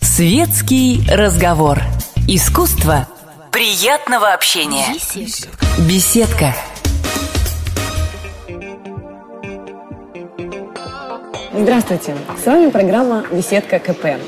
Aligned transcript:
Светский 0.00 1.00
разговор. 1.10 1.80
Искусство 2.28 3.08
приятного 3.50 4.32
общения. 4.32 4.86
Беседка. 5.88 6.54
Здравствуйте! 11.52 12.14
С 12.40 12.46
вами 12.46 12.70
программа 12.70 13.24
«Беседка 13.32 13.80
КП». 13.80 14.20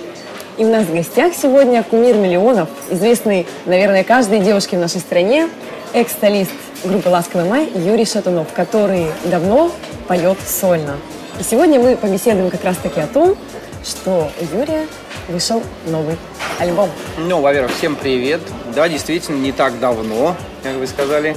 И 0.59 0.65
у 0.65 0.73
нас 0.73 0.87
в 0.87 0.93
гостях 0.93 1.35
сегодня 1.35 1.85
кумир 1.85 2.17
миллионов, 2.17 2.69
известный, 2.91 3.47
наверное, 3.67 4.03
каждой 4.03 4.41
девушке 4.41 4.77
в 4.77 4.81
нашей 4.81 5.01
стране, 5.01 5.49
экс-солист 5.93 6.51
группы 6.85 7.09
«Ласковый 7.09 7.49
май» 7.49 7.71
Юрий 7.75 8.05
Шатунов, 8.05 8.53
который 8.53 9.07
давно 9.25 9.71
поет 10.09 10.39
сольно. 10.47 10.97
И 11.39 11.43
сегодня 11.43 11.81
мы 11.81 11.97
побеседуем 11.97 12.51
как 12.51 12.65
раз-таки 12.65 13.01
о 13.01 13.07
том, 13.07 13.37
что 13.85 14.31
у 14.41 14.57
Юрия 14.57 14.87
вышел 15.29 15.63
новый 15.87 16.17
альбом. 16.59 16.91
Ну, 17.19 17.41
во-первых, 17.41 17.73
всем 17.77 17.97
привет. 17.97 18.41
Да, 18.75 18.89
действительно, 18.89 19.37
не 19.37 19.53
так 19.53 19.79
давно, 19.79 20.37
как 20.63 20.75
вы 20.75 20.87
сказали. 20.87 21.37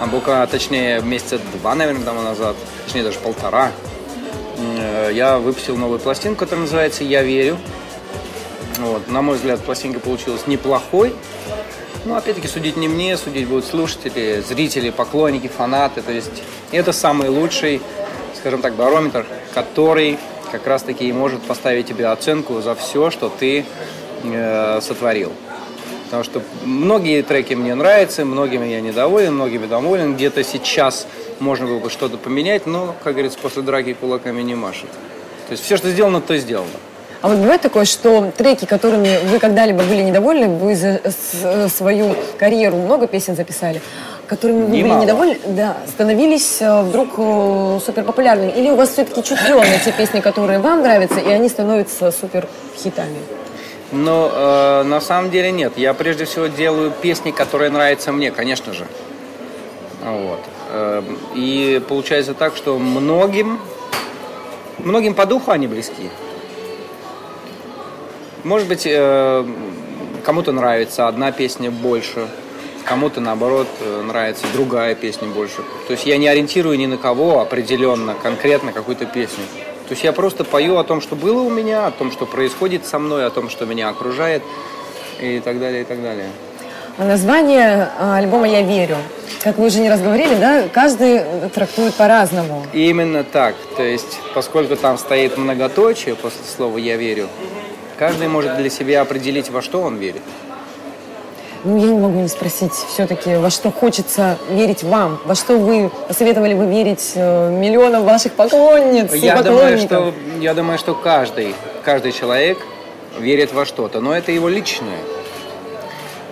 А 0.00 0.06
буквально, 0.06 0.46
точнее, 0.46 1.00
месяца 1.00 1.38
два, 1.54 1.74
наверное, 1.74 2.04
тому 2.04 2.22
назад, 2.22 2.56
точнее, 2.84 3.02
даже 3.02 3.18
полтора, 3.18 3.70
э, 4.58 5.10
я 5.14 5.38
выпустил 5.38 5.76
новую 5.76 5.98
пластинку, 5.98 6.40
которая 6.40 6.64
называется 6.64 7.04
«Я 7.04 7.22
верю». 7.22 7.58
Вот. 8.78 9.08
На 9.08 9.22
мой 9.22 9.36
взгляд, 9.36 9.60
пластинка 9.60 10.00
получилась 10.00 10.46
неплохой. 10.46 11.14
Ну, 12.06 12.14
опять-таки, 12.14 12.46
судить 12.46 12.76
не 12.76 12.86
мне, 12.86 13.16
судить 13.16 13.48
будут 13.48 13.64
слушатели, 13.64 14.40
зрители, 14.40 14.90
поклонники, 14.90 15.48
фанаты. 15.48 16.02
То 16.02 16.12
есть 16.12 16.30
это 16.70 16.92
самый 16.92 17.28
лучший, 17.28 17.82
скажем 18.36 18.62
так, 18.62 18.76
барометр, 18.76 19.26
который 19.52 20.16
как 20.52 20.64
раз-таки 20.68 21.08
и 21.08 21.12
может 21.12 21.42
поставить 21.42 21.86
тебе 21.88 22.06
оценку 22.06 22.60
за 22.60 22.76
все, 22.76 23.10
что 23.10 23.28
ты 23.28 23.64
э, 24.22 24.80
сотворил. 24.82 25.32
Потому 26.04 26.22
что 26.22 26.42
многие 26.64 27.22
треки 27.22 27.54
мне 27.54 27.74
нравятся, 27.74 28.24
многими 28.24 28.66
я 28.66 28.80
недоволен, 28.80 29.34
многими 29.34 29.66
доволен. 29.66 30.14
Где-то 30.14 30.44
сейчас 30.44 31.08
можно 31.40 31.66
было 31.66 31.80
бы 31.80 31.90
что-то 31.90 32.18
поменять, 32.18 32.66
но, 32.66 32.94
как 33.02 33.14
говорится, 33.14 33.40
после 33.42 33.62
драки 33.62 33.94
кулаками 33.94 34.42
не 34.42 34.54
машет. 34.54 34.90
То 35.48 35.52
есть 35.52 35.64
все, 35.64 35.76
что 35.76 35.90
сделано, 35.90 36.20
то 36.20 36.36
сделано. 36.38 36.70
А 37.22 37.28
вот 37.28 37.38
бывает 37.38 37.60
такое, 37.62 37.84
что 37.84 38.30
треки, 38.36 38.66
которыми 38.66 39.18
вы 39.26 39.38
когда-либо 39.38 39.82
были 39.82 40.02
недовольны, 40.02 40.48
вы 40.48 40.76
за 40.76 41.00
свою 41.68 42.14
карьеру 42.38 42.76
много 42.76 43.06
песен 43.06 43.36
записали, 43.36 43.80
которыми 44.26 44.66
вы 44.66 44.76
Немало. 44.76 44.94
были 44.94 45.04
недовольны, 45.04 45.38
да, 45.46 45.76
становились 45.88 46.58
э, 46.60 46.82
вдруг 46.82 47.14
э, 47.16 47.78
супер 47.84 48.04
популярными? 48.04 48.50
Или 48.50 48.70
у 48.70 48.76
вас 48.76 48.90
все-таки 48.90 49.22
чутье 49.22 49.54
на 49.54 49.78
те 49.78 49.92
песни, 49.92 50.20
которые 50.20 50.58
вам 50.58 50.82
нравятся, 50.82 51.20
и 51.20 51.28
они 51.28 51.48
становятся 51.48 52.10
супер 52.10 52.46
хитами? 52.76 53.18
Но 53.92 54.30
э, 54.32 54.82
на 54.82 55.00
самом 55.00 55.30
деле 55.30 55.52
нет. 55.52 55.74
Я 55.76 55.94
прежде 55.94 56.24
всего 56.24 56.48
делаю 56.48 56.90
песни, 56.90 57.30
которые 57.30 57.70
нравятся 57.70 58.12
мне, 58.12 58.30
конечно 58.30 58.72
же. 58.72 58.86
Вот. 60.04 60.40
Э, 60.70 61.02
и 61.34 61.80
получается 61.88 62.34
так, 62.34 62.56
что 62.56 62.78
многим, 62.78 63.58
многим 64.78 65.14
по 65.14 65.24
духу 65.24 65.50
они 65.50 65.66
близки. 65.66 66.10
Может 68.46 68.68
быть, 68.68 68.86
э, 68.86 69.44
кому-то 70.24 70.52
нравится 70.52 71.08
одна 71.08 71.32
песня 71.32 71.72
больше, 71.72 72.28
кому-то 72.84 73.20
наоборот 73.20 73.66
э, 73.80 74.02
нравится 74.02 74.44
другая 74.52 74.94
песня 74.94 75.26
больше. 75.26 75.56
То 75.88 75.94
есть 75.94 76.06
я 76.06 76.16
не 76.16 76.28
ориентирую 76.28 76.78
ни 76.78 76.86
на 76.86 76.96
кого 76.96 77.40
определенно, 77.40 78.14
конкретно 78.14 78.70
какую-то 78.70 79.04
песню. 79.04 79.42
То 79.88 79.94
есть 79.94 80.04
я 80.04 80.12
просто 80.12 80.44
пою 80.44 80.76
о 80.76 80.84
том, 80.84 81.00
что 81.00 81.16
было 81.16 81.42
у 81.42 81.50
меня, 81.50 81.88
о 81.88 81.90
том, 81.90 82.12
что 82.12 82.24
происходит 82.24 82.86
со 82.86 83.00
мной, 83.00 83.26
о 83.26 83.30
том, 83.30 83.50
что 83.50 83.66
меня 83.66 83.88
окружает 83.88 84.44
и 85.20 85.40
так 85.40 85.58
далее, 85.58 85.82
и 85.82 85.84
так 85.84 86.00
далее. 86.00 86.28
Название 86.98 87.88
а, 87.98 88.16
альбома 88.18 88.46
«Я 88.48 88.62
верю». 88.62 88.96
Как 89.42 89.58
вы 89.58 89.66
уже 89.66 89.80
не 89.80 89.90
раз 89.90 90.00
говорили, 90.00 90.36
да, 90.36 90.68
каждый 90.72 91.22
трактует 91.52 91.94
по-разному. 91.94 92.64
Именно 92.72 93.24
так. 93.24 93.56
То 93.76 93.82
есть, 93.82 94.20
поскольку 94.34 94.76
там 94.76 94.98
стоит 94.98 95.36
многоточие 95.36 96.14
после 96.14 96.44
слова 96.56 96.78
«я 96.78 96.96
верю», 96.96 97.28
каждый 97.98 98.28
может 98.28 98.56
для 98.56 98.70
себя 98.70 99.00
определить, 99.02 99.50
во 99.50 99.62
что 99.62 99.80
он 99.82 99.96
верит. 99.96 100.22
Ну, 101.64 101.78
я 101.78 101.86
не 101.86 101.98
могу 101.98 102.20
не 102.20 102.28
спросить 102.28 102.72
все-таки, 102.72 103.34
во 103.34 103.50
что 103.50 103.72
хочется 103.72 104.38
верить 104.50 104.84
вам, 104.84 105.18
во 105.24 105.34
что 105.34 105.58
вы 105.58 105.90
посоветовали 106.06 106.54
бы 106.54 106.66
верить 106.66 107.12
э, 107.16 107.50
миллионам 107.50 108.04
ваших 108.04 108.32
поклонниц 108.34 109.12
и 109.12 109.18
Я 109.18 109.42
думаю, 109.42 109.76
что, 109.78 110.14
я 110.38 110.54
думаю, 110.54 110.78
что 110.78 110.94
каждый, 110.94 111.56
каждый 111.84 112.12
человек 112.12 112.58
верит 113.18 113.52
во 113.52 113.64
что-то, 113.64 114.00
но 114.00 114.14
это 114.14 114.30
его 114.30 114.48
личное. 114.48 114.98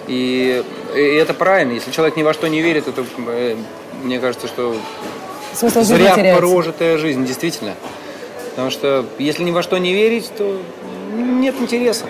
И, 0.06 0.62
и 0.94 1.00
это 1.00 1.34
правильно. 1.34 1.72
Если 1.72 1.90
человек 1.90 2.16
ни 2.16 2.22
во 2.22 2.32
что 2.32 2.46
не 2.46 2.60
верит, 2.60 2.86
это, 2.86 3.04
э, 3.26 3.56
мне 4.02 4.20
кажется, 4.20 4.46
что 4.46 4.76
Смысл 5.52 5.82
зря 5.82 6.14
теряется. 6.14 6.40
прожитая 6.40 6.98
жизнь, 6.98 7.24
действительно. 7.26 7.74
Потому 8.50 8.70
что 8.70 9.04
если 9.18 9.42
ни 9.42 9.50
во 9.50 9.64
что 9.64 9.78
не 9.78 9.94
верить, 9.94 10.30
то 10.36 10.60
нет 11.14 11.54
интереса. 11.60 12.06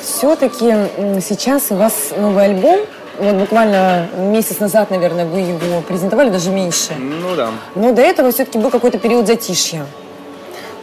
все-таки 0.00 0.74
сейчас 1.20 1.70
у 1.70 1.76
вас 1.76 2.12
новый 2.16 2.44
альбом. 2.44 2.80
Вот 3.18 3.34
буквально 3.36 4.08
месяц 4.16 4.58
назад, 4.58 4.90
наверное, 4.90 5.24
вы 5.24 5.40
его 5.40 5.80
презентовали, 5.82 6.30
даже 6.30 6.50
меньше. 6.50 6.94
Ну 6.98 7.36
да. 7.36 7.50
Но 7.76 7.92
до 7.92 8.02
этого 8.02 8.32
все-таки 8.32 8.58
был 8.58 8.70
какой-то 8.70 8.98
период 8.98 9.26
затишья. 9.28 9.86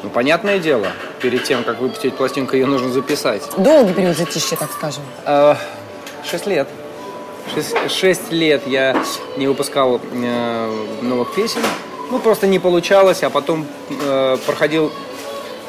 Ну, 0.03 0.09
понятное 0.09 0.57
дело, 0.57 0.87
перед 1.21 1.43
тем, 1.43 1.63
как 1.63 1.79
выпустить 1.79 2.15
пластинку, 2.15 2.55
ее 2.55 2.65
нужно 2.65 2.89
записать. 2.89 3.43
Долгий 3.57 3.93
период 3.93 4.17
затишья, 4.17 4.55
так 4.55 4.71
скажем. 4.71 5.03
Э, 5.25 5.55
Шесть 6.23 6.47
лет. 6.47 6.67
Шесть, 7.53 7.75
шесть 7.91 8.31
лет 8.31 8.65
я 8.65 8.95
не 9.37 9.47
выпускал 9.47 9.99
э, 10.13 10.85
новых 11.01 11.33
песен. 11.33 11.61
Ну, 12.09 12.19
просто 12.19 12.47
не 12.47 12.59
получалось, 12.59 13.23
а 13.23 13.29
потом 13.29 13.67
э, 13.89 14.37
проходил 14.45 14.91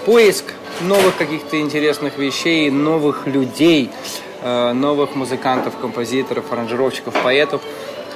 поиск 0.05 0.45
новых 0.81 1.17
каких-то 1.17 1.61
интересных 1.61 2.19
вещей, 2.19 2.71
новых 2.71 3.27
людей, 3.27 3.91
э, 4.43 4.73
новых 4.73 5.15
музыкантов, 5.15 5.77
композиторов, 5.81 6.53
аранжировщиков, 6.53 7.15
поэтов. 7.23 7.63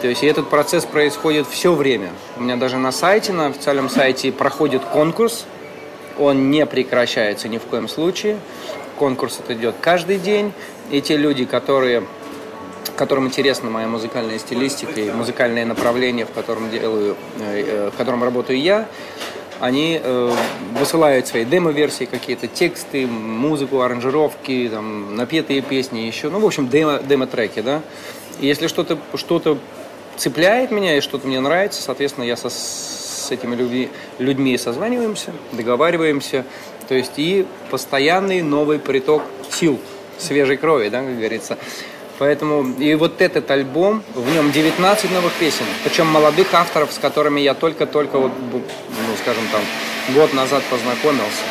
То 0.00 0.08
есть 0.08 0.22
и 0.22 0.26
этот 0.26 0.48
процесс 0.48 0.84
происходит 0.84 1.46
все 1.46 1.72
время. 1.72 2.10
У 2.36 2.42
меня 2.42 2.56
даже 2.56 2.76
на 2.76 2.92
сайте, 2.92 3.32
на 3.32 3.46
официальном 3.46 3.88
сайте 3.88 4.32
проходит 4.32 4.82
конкурс. 4.84 5.46
Он 6.18 6.50
не 6.50 6.66
прекращается 6.66 7.48
ни 7.48 7.58
в 7.58 7.62
коем 7.62 7.88
случае. 7.88 8.38
Конкурс 8.98 9.40
это 9.40 9.54
идет 9.54 9.76
каждый 9.80 10.18
день. 10.18 10.52
И 10.90 11.00
те 11.00 11.16
люди, 11.16 11.44
которые 11.44 12.04
которым 12.96 13.26
интересна 13.26 13.68
моя 13.68 13.86
музыкальная 13.86 14.38
стилистика 14.38 15.00
и 15.00 15.10
музыкальное 15.10 15.66
направление, 15.66 16.24
в 16.24 16.32
котором 16.32 16.70
делаю, 16.70 17.16
э, 17.40 17.64
э, 17.66 17.90
в 17.92 17.96
котором 17.96 18.24
работаю 18.24 18.58
я, 18.58 18.88
они 19.60 20.00
э, 20.02 20.32
высылают 20.78 21.26
свои 21.26 21.44
демо-версии, 21.44 22.04
какие-то 22.04 22.46
тексты, 22.46 23.06
музыку, 23.06 23.80
аранжировки, 23.80 24.68
там, 24.70 25.16
напетые 25.16 25.62
песни 25.62 26.00
еще, 26.00 26.28
ну, 26.28 26.40
в 26.40 26.46
общем, 26.46 26.68
демо, 26.68 27.00
демо-треки, 27.00 27.60
да. 27.60 27.82
И 28.40 28.46
если 28.46 28.66
что-то 28.66 28.98
что 29.14 29.58
цепляет 30.16 30.70
меня 30.70 30.96
и 30.96 31.00
что-то 31.00 31.26
мне 31.26 31.40
нравится, 31.40 31.82
соответственно, 31.82 32.24
я 32.24 32.36
со, 32.36 32.50
с 32.50 33.28
этими 33.30 33.54
людьми, 33.54 33.88
людьми 34.18 34.56
созваниваемся, 34.58 35.32
договариваемся, 35.52 36.44
то 36.88 36.94
есть 36.94 37.12
и 37.16 37.46
постоянный 37.70 38.42
новый 38.42 38.78
приток 38.78 39.22
сил, 39.50 39.78
свежей 40.18 40.56
крови, 40.56 40.88
да, 40.88 41.02
как 41.02 41.16
говорится. 41.16 41.58
Поэтому 42.18 42.64
и 42.78 42.94
вот 42.94 43.20
этот 43.20 43.50
альбом, 43.50 44.02
в 44.14 44.32
нем 44.32 44.50
19 44.50 45.10
новых 45.12 45.32
песен, 45.34 45.64
причем 45.84 46.06
молодых 46.06 46.52
авторов, 46.54 46.92
с 46.92 46.98
которыми 46.98 47.40
я 47.40 47.54
только-только, 47.54 48.18
вот, 48.18 48.32
ну, 48.52 48.60
скажем 49.22 49.42
там, 49.52 49.60
год 50.14 50.32
назад 50.32 50.62
познакомился. 50.70 51.42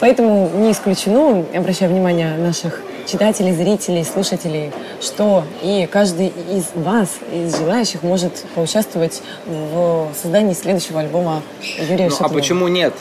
Поэтому 0.00 0.50
не 0.54 0.70
исключено, 0.70 1.44
обращаю 1.52 1.90
внимание 1.90 2.36
наших 2.36 2.80
читателей, 3.06 3.52
зрителей, 3.52 4.04
слушателей, 4.04 4.70
что 5.00 5.42
и 5.62 5.88
каждый 5.90 6.28
из 6.28 6.66
вас, 6.74 7.08
из 7.32 7.56
желающих, 7.56 8.02
может 8.02 8.44
поучаствовать 8.54 9.22
в 9.46 10.10
создании 10.20 10.52
следующего 10.54 11.00
альбома 11.00 11.42
Юрия 11.90 12.04
Ну, 12.04 12.06
а 12.06 12.10
Шатунова. 12.10 12.34
почему 12.34 12.68
нет? 12.68 12.94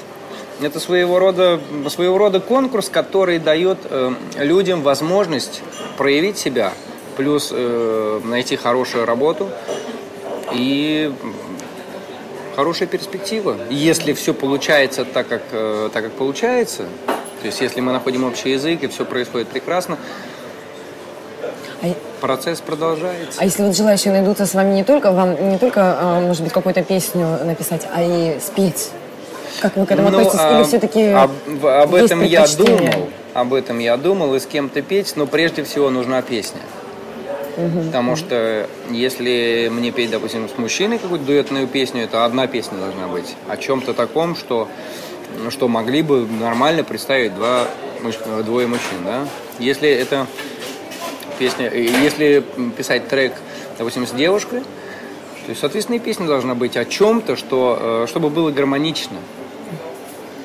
Это 0.61 0.79
своего 0.79 1.19
рода, 1.19 1.59
своего 1.89 2.17
рода 2.17 2.39
конкурс, 2.39 2.89
который 2.89 3.37
дает 3.37 3.77
э, 3.89 4.11
людям 4.37 4.81
возможность 4.81 5.61
проявить 5.97 6.37
себя, 6.37 6.73
плюс 7.15 7.49
э, 7.51 8.21
найти 8.23 8.55
хорошую 8.55 9.05
работу 9.05 9.49
и 10.53 11.13
хорошая 12.55 12.87
перспектива. 12.87 13.55
Если 13.69 14.13
все 14.13 14.33
получается 14.33 15.05
так, 15.05 15.27
как, 15.27 15.43
э, 15.51 15.89
так, 15.93 16.05
как 16.05 16.13
получается, 16.13 16.85
то 17.41 17.45
есть 17.45 17.61
если 17.61 17.79
мы 17.81 17.91
находим 17.91 18.23
общий 18.23 18.51
язык 18.51 18.83
и 18.83 18.87
все 18.87 19.05
происходит 19.05 19.47
прекрасно. 19.49 19.97
Процесс 22.19 22.61
продолжается. 22.61 23.39
А 23.39 23.45
если 23.45 23.61
вот 23.61 23.75
желающие 23.75 24.11
найдутся 24.11 24.47
с 24.47 24.55
вами 24.55 24.73
не 24.73 24.83
только, 24.83 25.11
вам 25.11 25.51
не 25.51 25.59
только, 25.59 25.95
а, 25.99 26.19
может 26.19 26.41
быть, 26.43 26.51
какую-то 26.51 26.81
песню 26.81 27.37
написать, 27.45 27.87
а 27.93 28.01
и 28.01 28.39
спеть? 28.39 28.89
Как 29.61 29.75
вы 29.75 29.85
к 29.85 29.91
этому 29.91 30.09
ну, 30.09 30.19
относитесь? 30.19 30.41
Или 30.41 30.61
а, 30.61 30.63
все-таки 30.63 31.03
об, 31.05 31.65
об 31.65 31.95
этом 31.95 32.23
я 32.23 32.45
думал. 32.47 33.09
Об 33.33 33.53
этом 33.53 33.79
я 33.79 33.97
думал, 33.97 34.33
и 34.35 34.39
с 34.39 34.45
кем-то 34.45 34.81
петь, 34.81 35.13
но 35.15 35.27
прежде 35.27 35.63
всего 35.63 35.89
нужна 35.89 36.21
песня. 36.21 36.61
Угу, 37.57 37.85
Потому 37.87 38.11
угу. 38.11 38.17
что 38.17 38.67
если 38.89 39.69
мне 39.71 39.91
петь, 39.91 40.11
допустим, 40.11 40.47
с 40.47 40.57
мужчиной 40.57 40.99
какую-то 40.99 41.25
дуэтную 41.25 41.67
песню, 41.67 42.03
это 42.03 42.25
одна 42.25 42.47
песня 42.47 42.77
должна 42.77 43.07
быть. 43.07 43.35
О 43.47 43.57
чем-то 43.57 43.93
таком, 43.93 44.35
что, 44.35 44.67
что 45.49 45.67
могли 45.67 46.03
бы 46.03 46.27
нормально 46.27 46.83
представить 46.83 47.35
два, 47.35 47.65
двое 48.45 48.67
мужчин. 48.67 48.99
Да? 49.03 49.27
Если 49.59 49.89
это 49.89 50.27
песня, 51.39 51.71
если 51.73 52.43
писать 52.75 53.07
трек, 53.07 53.33
допустим, 53.77 54.05
с 54.05 54.11
девушкой, 54.11 54.63
то 55.47 55.51
есть, 55.51 55.61
соответственно, 55.61 55.95
и 55.95 55.99
песня 55.99 56.27
должна 56.27 56.55
быть 56.55 56.75
о 56.75 56.83
чем-то, 56.83 57.37
что, 57.37 58.03
э, 58.03 58.05
чтобы 58.07 58.29
было 58.29 58.51
гармонично. 58.51 59.15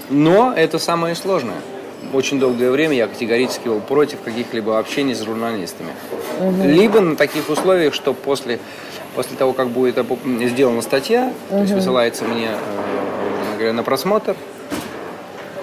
Но 0.09 0.55
это 0.57 0.79
самое 0.79 1.17
сложное 1.17 1.57
очень 2.13 2.39
долгое 2.39 2.71
время 2.71 2.95
я 2.95 3.09
категорически 3.09 3.67
был 3.67 3.81
против 3.81 4.21
каких-либо 4.21 4.79
общений 4.79 5.15
с 5.15 5.23
журналистами. 5.23 5.91
Угу. 6.41 6.69
Либо 6.69 7.01
на 7.01 7.17
таких 7.17 7.51
условиях, 7.51 7.95
что 7.95 8.15
после, 8.15 8.61
после 9.17 9.37
того, 9.37 9.53
как 9.53 9.71
будет 9.71 9.99
сделана 10.51 10.83
статья, 10.83 11.33
угу. 11.49 11.57
то 11.57 11.63
есть 11.63 11.73
высылается 11.73 12.25
мне 12.25 12.51
э, 13.59 13.73
на 13.73 13.83
просмотр, 13.83 14.37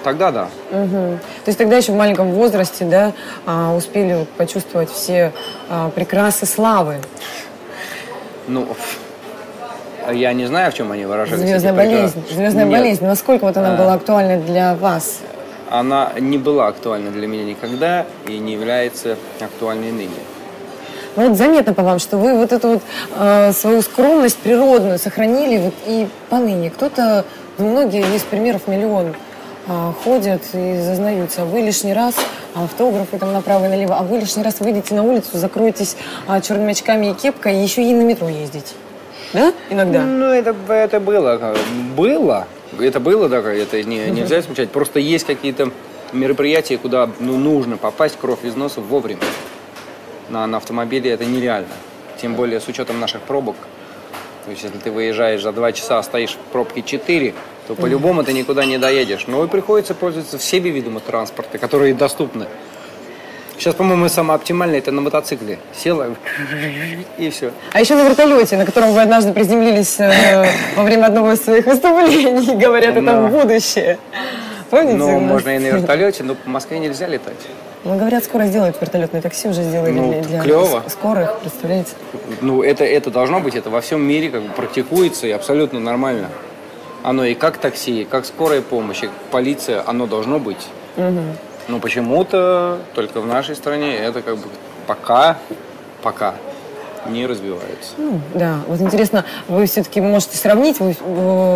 Тогда 0.02 0.30
да. 0.30 0.48
Угу. 0.70 1.18
То 1.44 1.48
есть 1.48 1.58
тогда 1.58 1.76
еще 1.76 1.92
в 1.92 1.96
маленьком 1.96 2.32
возрасте, 2.32 2.84
да, 2.84 3.12
а, 3.44 3.74
успели 3.74 4.26
почувствовать 4.38 4.90
все 4.90 5.32
а, 5.68 5.90
прекрасы 5.90 6.46
славы. 6.46 6.96
Ну, 8.48 8.66
я 10.12 10.32
не 10.32 10.46
знаю, 10.46 10.72
в 10.72 10.74
чем 10.74 10.92
они 10.92 11.04
выражались. 11.04 11.40
Звездная 11.40 11.72
болезнь. 11.72 12.22
Звездная 12.30 12.64
Нет. 12.64 12.78
болезнь. 12.78 13.04
Насколько 13.04 13.44
вот 13.44 13.56
она 13.56 13.74
а, 13.74 13.76
была 13.76 13.94
актуальна 13.94 14.38
для 14.40 14.74
вас? 14.74 15.20
она 15.70 16.12
не 16.18 16.36
была 16.36 16.66
актуальна 16.66 17.10
для 17.10 17.26
меня 17.26 17.44
никогда 17.44 18.04
и 18.26 18.38
не 18.38 18.52
является 18.54 19.16
актуальной 19.40 19.92
ныне. 19.92 20.10
Ну 21.16 21.28
вот 21.28 21.38
заметно 21.38 21.74
по 21.74 21.82
вам, 21.82 21.98
что 21.98 22.18
вы 22.18 22.36
вот 22.36 22.52
эту 22.52 22.68
вот 22.68 22.82
э, 23.16 23.52
свою 23.52 23.82
скромность 23.82 24.38
природную 24.38 24.98
сохранили 24.98 25.58
вот 25.58 25.74
и 25.86 26.08
поныне. 26.28 26.70
Кто-то, 26.70 27.24
ну, 27.58 27.70
многие, 27.70 28.04
есть 28.12 28.26
примеров 28.26 28.68
миллион, 28.68 29.14
э, 29.66 29.92
ходят 30.04 30.42
и 30.52 30.80
зазнаются. 30.80 31.44
Вы 31.44 31.60
лишний 31.60 31.94
раз 31.94 32.14
автографы 32.54 33.18
там 33.18 33.32
направо 33.32 33.66
и 33.66 33.68
налево, 33.68 33.96
а 33.96 34.02
вы 34.02 34.18
лишний 34.18 34.42
раз 34.42 34.60
выйдете 34.60 34.94
на 34.94 35.02
улицу, 35.02 35.38
закроетесь 35.38 35.96
э, 36.28 36.40
черными 36.42 36.72
очками 36.72 37.06
и 37.06 37.14
кепкой, 37.14 37.56
и 37.56 37.62
еще 37.62 37.82
и 37.82 37.92
на 37.92 38.02
метро 38.02 38.28
ездить. 38.28 38.74
Да? 39.32 39.52
Иногда? 39.70 40.04
Ну, 40.04 40.26
это, 40.26 40.54
это 40.72 41.00
было. 41.00 41.56
Было, 41.96 42.46
это 42.78 43.00
было, 43.00 43.28
да, 43.28 43.38
это 43.38 43.82
не, 43.82 44.10
нельзя 44.10 44.40
исключать. 44.40 44.70
Просто 44.70 44.98
есть 44.98 45.24
какие-то 45.24 45.70
мероприятия, 46.12 46.78
куда 46.78 47.08
ну, 47.20 47.36
нужно 47.36 47.76
попасть 47.76 48.18
кровь 48.20 48.44
из 48.44 48.56
носа 48.56 48.80
вовремя. 48.80 49.20
На, 50.28 50.46
на 50.46 50.56
автомобиле 50.58 51.10
это 51.10 51.24
нереально. 51.24 51.68
Тем 52.20 52.34
более 52.34 52.60
с 52.60 52.68
учетом 52.68 53.00
наших 53.00 53.22
пробок. 53.22 53.56
То 54.44 54.50
есть, 54.50 54.62
если 54.64 54.78
ты 54.78 54.90
выезжаешь 54.90 55.42
за 55.42 55.52
два 55.52 55.72
часа, 55.72 55.98
а 55.98 56.02
стоишь 56.02 56.32
в 56.32 56.52
пробке 56.52 56.82
4, 56.82 57.34
то 57.68 57.74
по-любому 57.74 58.24
ты 58.24 58.32
никуда 58.32 58.64
не 58.64 58.78
доедешь. 58.78 59.26
Но 59.26 59.44
и 59.44 59.48
приходится 59.48 59.94
пользоваться 59.94 60.38
всеми 60.38 60.70
видами 60.70 60.98
транспорта, 60.98 61.58
которые 61.58 61.94
доступны. 61.94 62.46
Сейчас, 63.60 63.74
по-моему, 63.74 64.08
самое 64.08 64.36
оптимальное 64.36 64.78
это 64.78 64.90
на 64.90 65.02
мотоцикле. 65.02 65.58
Села 65.76 66.16
и 67.18 67.28
все. 67.28 67.50
А 67.74 67.80
еще 67.80 67.94
на 67.94 68.08
вертолете, 68.08 68.56
на 68.56 68.64
котором 68.64 68.94
вы 68.94 69.02
однажды 69.02 69.34
приземлились 69.34 70.00
э, 70.00 70.46
во 70.76 70.82
время 70.82 71.04
одного 71.04 71.32
из 71.32 71.44
своих 71.44 71.66
выступлений, 71.66 72.56
говорят, 72.58 72.96
это 72.96 73.28
будущее. 73.30 73.98
Помните? 74.70 74.96
Ну, 74.96 75.20
можно 75.20 75.54
и 75.54 75.58
на 75.58 75.76
вертолете, 75.76 76.22
но 76.22 76.36
по 76.36 76.48
Москве 76.48 76.78
нельзя 76.78 77.06
летать. 77.06 77.36
Ну, 77.84 77.98
говорят, 77.98 78.24
скоро 78.24 78.46
сделают 78.46 78.80
вертолетное 78.80 79.20
такси, 79.20 79.46
уже 79.48 79.62
сделали 79.62 79.90
ну, 79.90 80.10
для, 80.10 80.22
для 80.22 80.40
клево. 80.40 80.82
скорых, 80.88 81.40
представляете? 81.40 81.90
Ну, 82.40 82.62
это, 82.62 82.84
это 82.84 83.10
должно 83.10 83.40
быть, 83.40 83.56
это 83.56 83.68
во 83.68 83.82
всем 83.82 84.00
мире 84.00 84.30
как 84.30 84.40
бы 84.40 84.48
практикуется 84.54 85.26
и 85.26 85.32
абсолютно 85.32 85.80
нормально. 85.80 86.28
Оно 87.02 87.26
и 87.26 87.34
как 87.34 87.58
такси, 87.58 88.02
и 88.02 88.04
как 88.06 88.24
скорая 88.24 88.62
помощь, 88.62 89.02
и 89.02 89.10
полиция, 89.30 89.84
оно 89.86 90.06
должно 90.06 90.38
быть. 90.38 90.66
Угу. 90.96 91.49
Но 91.70 91.78
почему-то 91.78 92.78
только 92.96 93.20
в 93.20 93.26
нашей 93.26 93.54
стране 93.54 93.94
это 93.94 94.22
как 94.22 94.36
бы 94.38 94.48
пока, 94.88 95.38
пока 96.02 96.34
не 97.08 97.26
развивается. 97.26 97.92
Ну, 97.96 98.20
да, 98.34 98.58
вот 98.66 98.80
интересно, 98.80 99.24
вы 99.46 99.66
все-таки 99.66 100.00
можете 100.00 100.36
сравнить, 100.36 100.80
вы 100.80 100.96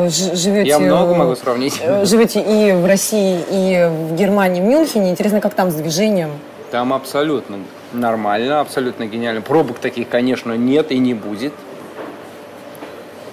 живете... 0.08 0.68
Я 0.68 0.78
много 0.78 1.14
могу 1.14 1.34
сравнить. 1.34 1.80
Э, 1.82 2.04
живете 2.04 2.40
и 2.40 2.72
в 2.72 2.86
России, 2.86 3.40
и 3.50 3.90
в 3.90 4.14
Германии, 4.14 4.60
в 4.60 4.64
Мюнхене. 4.64 5.10
Интересно, 5.10 5.40
как 5.40 5.54
там 5.54 5.72
с 5.72 5.74
движением? 5.74 6.30
Там 6.70 6.92
абсолютно 6.92 7.58
нормально, 7.92 8.60
абсолютно 8.60 9.06
гениально. 9.06 9.42
Пробок 9.42 9.80
таких, 9.80 10.08
конечно, 10.08 10.52
нет 10.52 10.92
и 10.92 10.98
не 10.98 11.14
будет. 11.14 11.52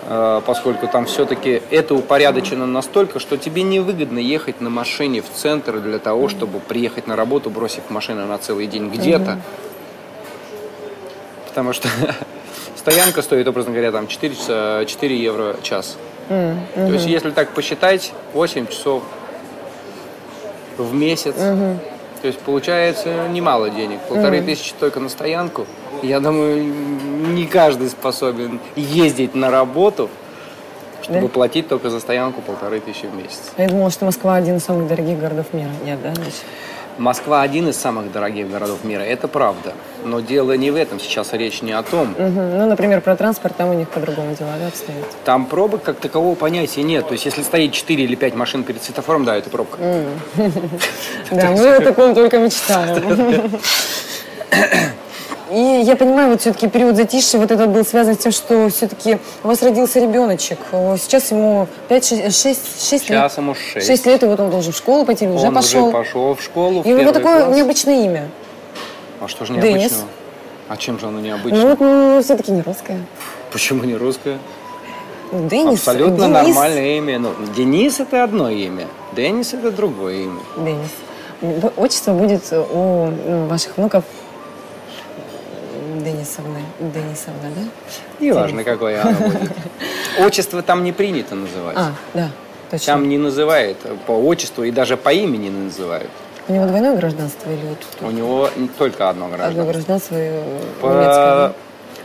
Э, 0.04 0.42
поскольку 0.46 0.88
там 0.88 1.06
все-таки 1.06 1.62
это 1.70 1.94
упорядочено 1.94 2.66
настолько, 2.66 3.20
что 3.20 3.38
тебе 3.38 3.64
невыгодно 3.64 4.20
ехать 4.20 4.60
на 4.60 4.70
машине 4.70 5.22
в 5.22 5.30
центр 5.30 5.80
для 5.80 6.00
того, 6.00 6.28
чтобы 6.28 6.60
приехать 6.60 7.08
на 7.08 7.16
работу, 7.16 7.50
бросив 7.50 7.90
машину 7.90 8.26
на 8.26 8.38
целый 8.38 8.68
день 8.68 8.90
где-то. 8.90 9.40
Потому 11.48 11.74
что 11.74 11.88
стоянка 12.76 13.22
стоит, 13.22 13.48
образно 13.48 13.74
говоря, 13.74 13.92
там 13.92 14.08
4, 14.08 14.36
часа, 14.36 14.86
4 14.86 15.18
евро 15.18 15.56
час. 15.62 15.98
Mm-hmm. 16.30 16.58
То 16.76 16.94
есть, 16.94 17.06
если 17.06 17.32
так 17.32 17.50
посчитать, 17.50 18.14
8 18.34 18.68
часов 18.68 19.04
в 20.78 20.94
месяц. 20.94 21.36
Mm-hmm. 21.36 21.78
То 22.22 22.28
есть, 22.28 22.40
получается 22.40 23.28
немало 23.30 23.70
денег. 23.70 24.00
Полторы 24.08 24.38
mm-hmm. 24.38 24.46
тысячи 24.46 24.74
только 24.80 25.00
на 25.00 25.10
стоянку– 25.10 25.66
я 26.04 26.20
думаю, 26.20 26.64
не 26.64 27.46
каждый 27.46 27.90
способен 27.90 28.60
ездить 28.76 29.36
на 29.36 29.52
работу, 29.52 30.10
чтобы 31.02 31.22
да? 31.22 31.28
платить 31.28 31.68
только 31.68 31.90
за 31.90 32.00
стоянку 32.00 32.42
полторы 32.42 32.80
тысячи 32.80 33.06
в 33.06 33.16
месяц. 33.16 33.52
Я 33.58 33.68
думала, 33.68 33.92
что 33.92 34.06
Москва 34.06 34.36
один 34.36 34.58
из 34.58 34.64
самых 34.64 34.88
дорогих 34.88 35.20
городов 35.20 35.48
мира. 35.54 35.70
Нет, 35.86 36.00
да? 36.02 36.14
Москва 36.98 37.42
один 37.42 37.70
из 37.70 37.78
самых 37.78 38.12
дорогих 38.12 38.50
городов 38.50 38.84
мира, 38.84 39.02
это 39.02 39.28
правда. 39.28 39.74
Но 40.04 40.20
дело 40.20 40.54
не 40.54 40.72
в 40.72 40.76
этом, 40.76 41.00
сейчас 41.00 41.34
речь 41.34 41.62
не 41.62 41.72
о 41.72 41.84
том. 41.84 42.12
Угу. 42.12 42.22
Ну, 42.22 42.66
например, 42.68 43.02
про 43.02 43.16
транспорт, 43.16 43.56
там 43.56 43.70
у 43.70 43.74
них 43.74 43.90
по-другому 43.90 44.36
дела 44.36 44.52
да, 44.60 44.68
обстоят. 44.68 45.06
Там 45.24 45.46
пробок 45.46 45.84
как 45.84 45.98
такового 45.98 46.36
понятия 46.36 46.84
нет. 46.84 47.08
То 47.08 47.14
есть, 47.14 47.26
если 47.26 47.44
стоит 47.44 47.74
4 47.74 48.04
или 48.04 48.16
5 48.16 48.36
машин 48.36 48.64
перед 48.64 48.84
светофором, 48.84 49.26
да, 49.26 49.36
это 49.36 49.50
пробка. 49.50 49.78
Да, 51.32 51.52
мы 51.52 51.76
о 51.76 51.82
таком 51.82 52.14
только 52.14 52.40
мечтаем. 52.40 53.52
И 55.52 55.82
я 55.84 55.98
понимаю, 55.98 56.30
вот 56.30 56.42
все-таки 56.42 56.68
период 56.70 56.96
затишья 56.96 57.38
вот 57.38 57.52
этот 57.52 57.70
был 57.70 57.84
связан 57.84 58.16
с 58.16 58.20
тем, 58.20 58.32
что 58.32 58.70
все-таки 58.70 59.18
у 59.44 59.50
вас 59.50 59.62
родился 59.62 60.00
ребеночек. 60.00 60.60
Сейчас 60.72 61.32
ему 61.32 61.68
5, 61.90 62.06
6, 62.06 62.42
6, 62.42 62.90
6 62.90 62.92
лет. 62.92 63.02
Сейчас 63.02 63.38
ему 63.38 63.54
6. 63.54 63.86
6 63.86 64.06
лет, 64.06 64.24
и 64.24 64.26
вот 64.28 64.40
он 64.40 64.50
должен 64.50 64.72
в 64.72 64.78
школу 64.78 65.06
пойти, 65.06 65.26
или 65.26 65.34
уже 65.34 65.48
он 65.48 65.56
пошел. 65.56 65.88
уже 65.88 65.92
пошел 65.98 66.36
в 66.36 66.42
школу, 66.42 66.84
И 66.84 66.94
у 66.94 66.98
него 66.98 67.12
такое 67.12 67.44
класс. 67.44 67.56
необычное 67.56 68.06
имя. 68.06 68.30
А 69.20 69.28
что 69.28 69.46
же 69.46 69.52
необычного? 69.54 69.80
Денис. 69.80 70.06
А 70.70 70.78
чем 70.78 71.00
же 71.00 71.08
оно 71.08 71.20
необычное? 71.20 71.62
Ну, 71.62 71.70
вот, 71.70 71.80
ну, 71.82 72.22
все-таки 72.24 72.54
не 72.54 72.62
русское. 72.62 72.98
Почему 73.52 73.84
не 73.84 73.96
русское? 73.96 74.40
Ну, 75.34 75.50
Денис. 75.50 75.80
Абсолютно 75.80 76.28
Денис. 76.28 76.48
нормальное 76.48 76.98
имя. 76.98 77.20
Ну, 77.20 77.34
Денис 77.58 78.00
это 78.00 78.24
одно 78.24 78.50
имя. 78.50 78.88
Денис 79.12 79.54
это 79.54 79.72
другое 79.72 80.24
имя. 80.24 80.40
Денис. 80.56 81.72
Отчество 81.76 82.14
будет 82.14 82.44
у 82.54 83.08
ну, 83.08 83.48
ваших 83.48 83.76
внуков 83.76 84.06
Денисовны. 86.04 86.62
Денисовна, 86.80 87.52
да? 87.56 87.62
Неважно, 88.20 88.64
какое 88.64 89.02
оно 89.02 89.12
будет. 89.14 89.52
Отчество 90.20 90.62
там 90.62 90.84
не 90.84 90.92
принято 90.92 91.36
называть. 91.36 91.78
А, 91.78 91.94
да, 92.14 92.30
точно. 92.70 92.94
Там 92.94 93.10
не 93.10 93.18
называют 93.18 93.78
по 94.06 94.12
отчеству 94.12 94.64
и 94.64 94.72
даже 94.72 94.98
по 94.98 95.14
имени 95.14 95.48
не 95.48 95.66
называют. 95.66 96.10
У 96.48 96.54
него 96.54 96.66
двойное 96.66 96.96
гражданство 96.96 97.50
или 97.50 97.66
вот? 97.66 98.08
У 98.08 98.12
него 98.12 98.50
только 98.78 99.10
одно 99.10 99.28
гражданство. 99.28 99.62
Одно 99.62 99.72
гражданство 99.72 100.16
по 100.82 100.86
немецкое, 100.88 101.06
да? 101.06 101.54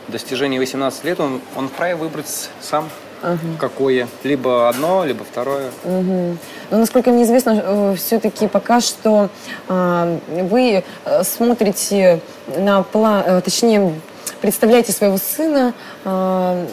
достижении 0.08 0.58
18 0.58 1.04
лет 1.04 1.20
он, 1.20 1.40
он 1.56 1.68
вправе 1.68 1.96
выбрать 1.96 2.50
сам 2.60 2.88
Ага. 3.22 3.38
Какое? 3.58 4.08
Либо 4.24 4.68
одно, 4.68 5.04
либо 5.04 5.24
второе. 5.24 5.70
Угу. 5.84 6.36
Но, 6.70 6.78
насколько 6.78 7.10
мне 7.10 7.24
известно, 7.24 7.62
э, 7.64 7.94
все-таки 7.96 8.46
пока 8.48 8.80
что 8.80 9.28
а, 9.68 10.18
вы 10.28 10.84
э, 11.04 11.22
смотрите 11.24 12.20
на 12.56 12.82
план, 12.82 13.22
э, 13.26 13.40
точнее, 13.40 13.94
представляете 14.40 14.92
своего 14.92 15.18
сына, 15.18 15.74
а, 16.04 16.66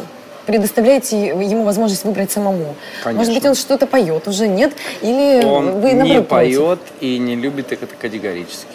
предоставляете 0.46 1.28
ему 1.28 1.64
возможность 1.64 2.04
выбрать 2.04 2.32
самому. 2.32 2.76
Конечно. 3.04 3.20
Может 3.20 3.34
быть, 3.34 3.46
он 3.46 3.56
что-то 3.56 3.88
поет 3.88 4.28
уже, 4.28 4.48
нет? 4.48 4.74
Или 5.02 5.44
он 5.46 5.80
вы 5.80 5.94
не 5.94 6.22
поет 6.22 6.80
и 7.00 7.18
не 7.18 7.36
любит 7.36 7.72
это 7.72 7.88
категорически. 7.88 8.68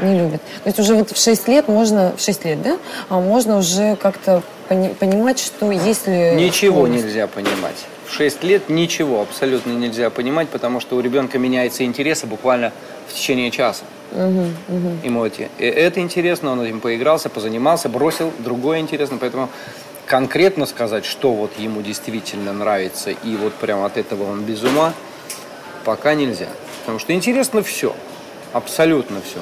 Не 0.00 0.18
любят. 0.18 0.42
То 0.62 0.68
есть 0.68 0.78
уже 0.78 0.94
вот 0.94 1.10
в 1.10 1.16
6 1.22 1.48
лет 1.48 1.68
можно, 1.68 2.12
в 2.16 2.20
6 2.20 2.44
лет, 2.44 2.62
да? 2.62 2.78
А 3.08 3.18
можно 3.20 3.58
уже 3.58 3.96
как-то 3.96 4.42
пони- 4.68 4.94
понимать, 4.94 5.38
что 5.38 5.70
если... 5.70 6.34
Ничего 6.36 6.86
нельзя 6.86 7.26
понимать. 7.26 7.76
В 8.06 8.12
6 8.12 8.44
лет 8.44 8.68
ничего 8.68 9.22
абсолютно 9.22 9.72
нельзя 9.72 10.10
понимать, 10.10 10.48
потому 10.48 10.80
что 10.80 10.96
у 10.96 11.00
ребенка 11.00 11.38
меняется 11.38 11.84
интересы 11.84 12.26
буквально 12.26 12.72
в 13.08 13.14
течение 13.14 13.50
часа. 13.50 13.84
Ему 15.02 15.24
эти, 15.24 15.48
э, 15.58 15.68
это 15.68 16.00
интересно, 16.00 16.52
он 16.52 16.62
этим 16.62 16.80
поигрался, 16.80 17.28
позанимался, 17.28 17.88
бросил, 17.88 18.32
другое 18.38 18.78
интересно. 18.78 19.18
Поэтому 19.20 19.48
конкретно 20.06 20.66
сказать, 20.66 21.04
что 21.04 21.32
вот 21.32 21.50
ему 21.58 21.82
действительно 21.82 22.52
нравится, 22.52 23.10
и 23.10 23.36
вот 23.36 23.54
прям 23.54 23.84
от 23.84 23.96
этого 23.96 24.30
он 24.30 24.42
без 24.42 24.62
ума, 24.62 24.92
пока 25.84 26.14
нельзя. 26.14 26.46
Потому 26.80 26.98
что 27.00 27.12
интересно 27.12 27.62
все. 27.62 27.94
Абсолютно 28.56 29.16
все. 29.20 29.38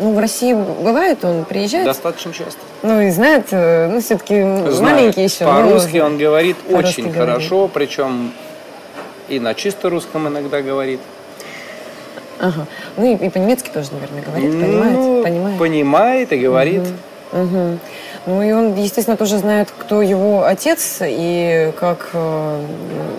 Ну, 0.00 0.12
в 0.14 0.18
России 0.18 0.52
бывает, 0.52 1.24
он 1.24 1.44
приезжает, 1.44 1.84
Достаточно 1.84 2.32
часто. 2.32 2.58
ну 2.82 3.00
и 3.00 3.10
знает, 3.10 3.46
э, 3.52 3.88
ну 3.88 4.00
все-таки 4.00 4.42
маленький 4.42 5.22
еще. 5.22 5.44
ну, 5.44 5.52
По-русски 5.52 5.98
он 5.98 6.18
говорит 6.18 6.56
по-русски 6.56 7.00
очень 7.02 7.12
говорит. 7.12 7.34
хорошо, 7.34 7.68
причем 7.68 8.32
и 9.28 9.38
на 9.38 9.54
чисто 9.54 9.88
русском 9.88 10.26
иногда 10.26 10.62
говорит. 10.62 10.98
Ага. 12.40 12.66
Ну 12.96 13.04
и, 13.14 13.26
и 13.26 13.30
по-немецки 13.30 13.68
тоже, 13.68 13.90
наверное, 13.92 14.22
говорит, 14.22 14.50
понимает, 14.50 14.92
Ну, 14.94 15.22
понимает. 15.22 15.58
понимает 15.58 16.32
и 16.32 16.38
говорит. 16.38 16.82
Мгм. 17.32 17.78
Ну 18.26 18.42
и 18.42 18.52
он, 18.52 18.74
естественно, 18.74 19.16
тоже 19.16 19.38
знает, 19.38 19.68
кто 19.76 20.02
его 20.02 20.44
отец 20.44 20.98
и 21.02 21.72
как 21.78 22.10
э, 22.12 22.66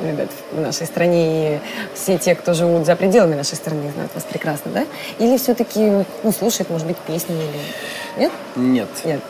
любят 0.04 0.30
в 0.52 0.60
нашей 0.60 0.88
стране 0.88 1.56
и 1.56 1.60
все 1.94 2.18
те, 2.18 2.36
кто 2.36 2.54
живут 2.54 2.86
за 2.86 2.96
пределами 2.96 3.36
нашей 3.36 3.56
страны, 3.56 3.92
знают 3.94 4.14
вас 4.14 4.24
прекрасно, 4.24 4.72
да? 4.72 4.86
Или 5.20 5.38
все-таки 5.38 6.06
ну, 6.24 6.32
слушает, 6.32 6.70
может 6.70 6.88
быть, 6.88 6.98
песни 6.98 7.36
или... 7.36 8.22
Нет? 8.22 8.32
Нет. 8.56 8.90
Нет. 9.06 9.22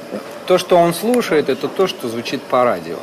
То, 0.47 0.57
что 0.57 0.77
он 0.77 0.93
слушает, 0.93 1.49
это 1.49 1.67
то, 1.67 1.87
что 1.87 2.07
звучит 2.07 2.41
по 2.41 2.63
радио. 2.63 2.95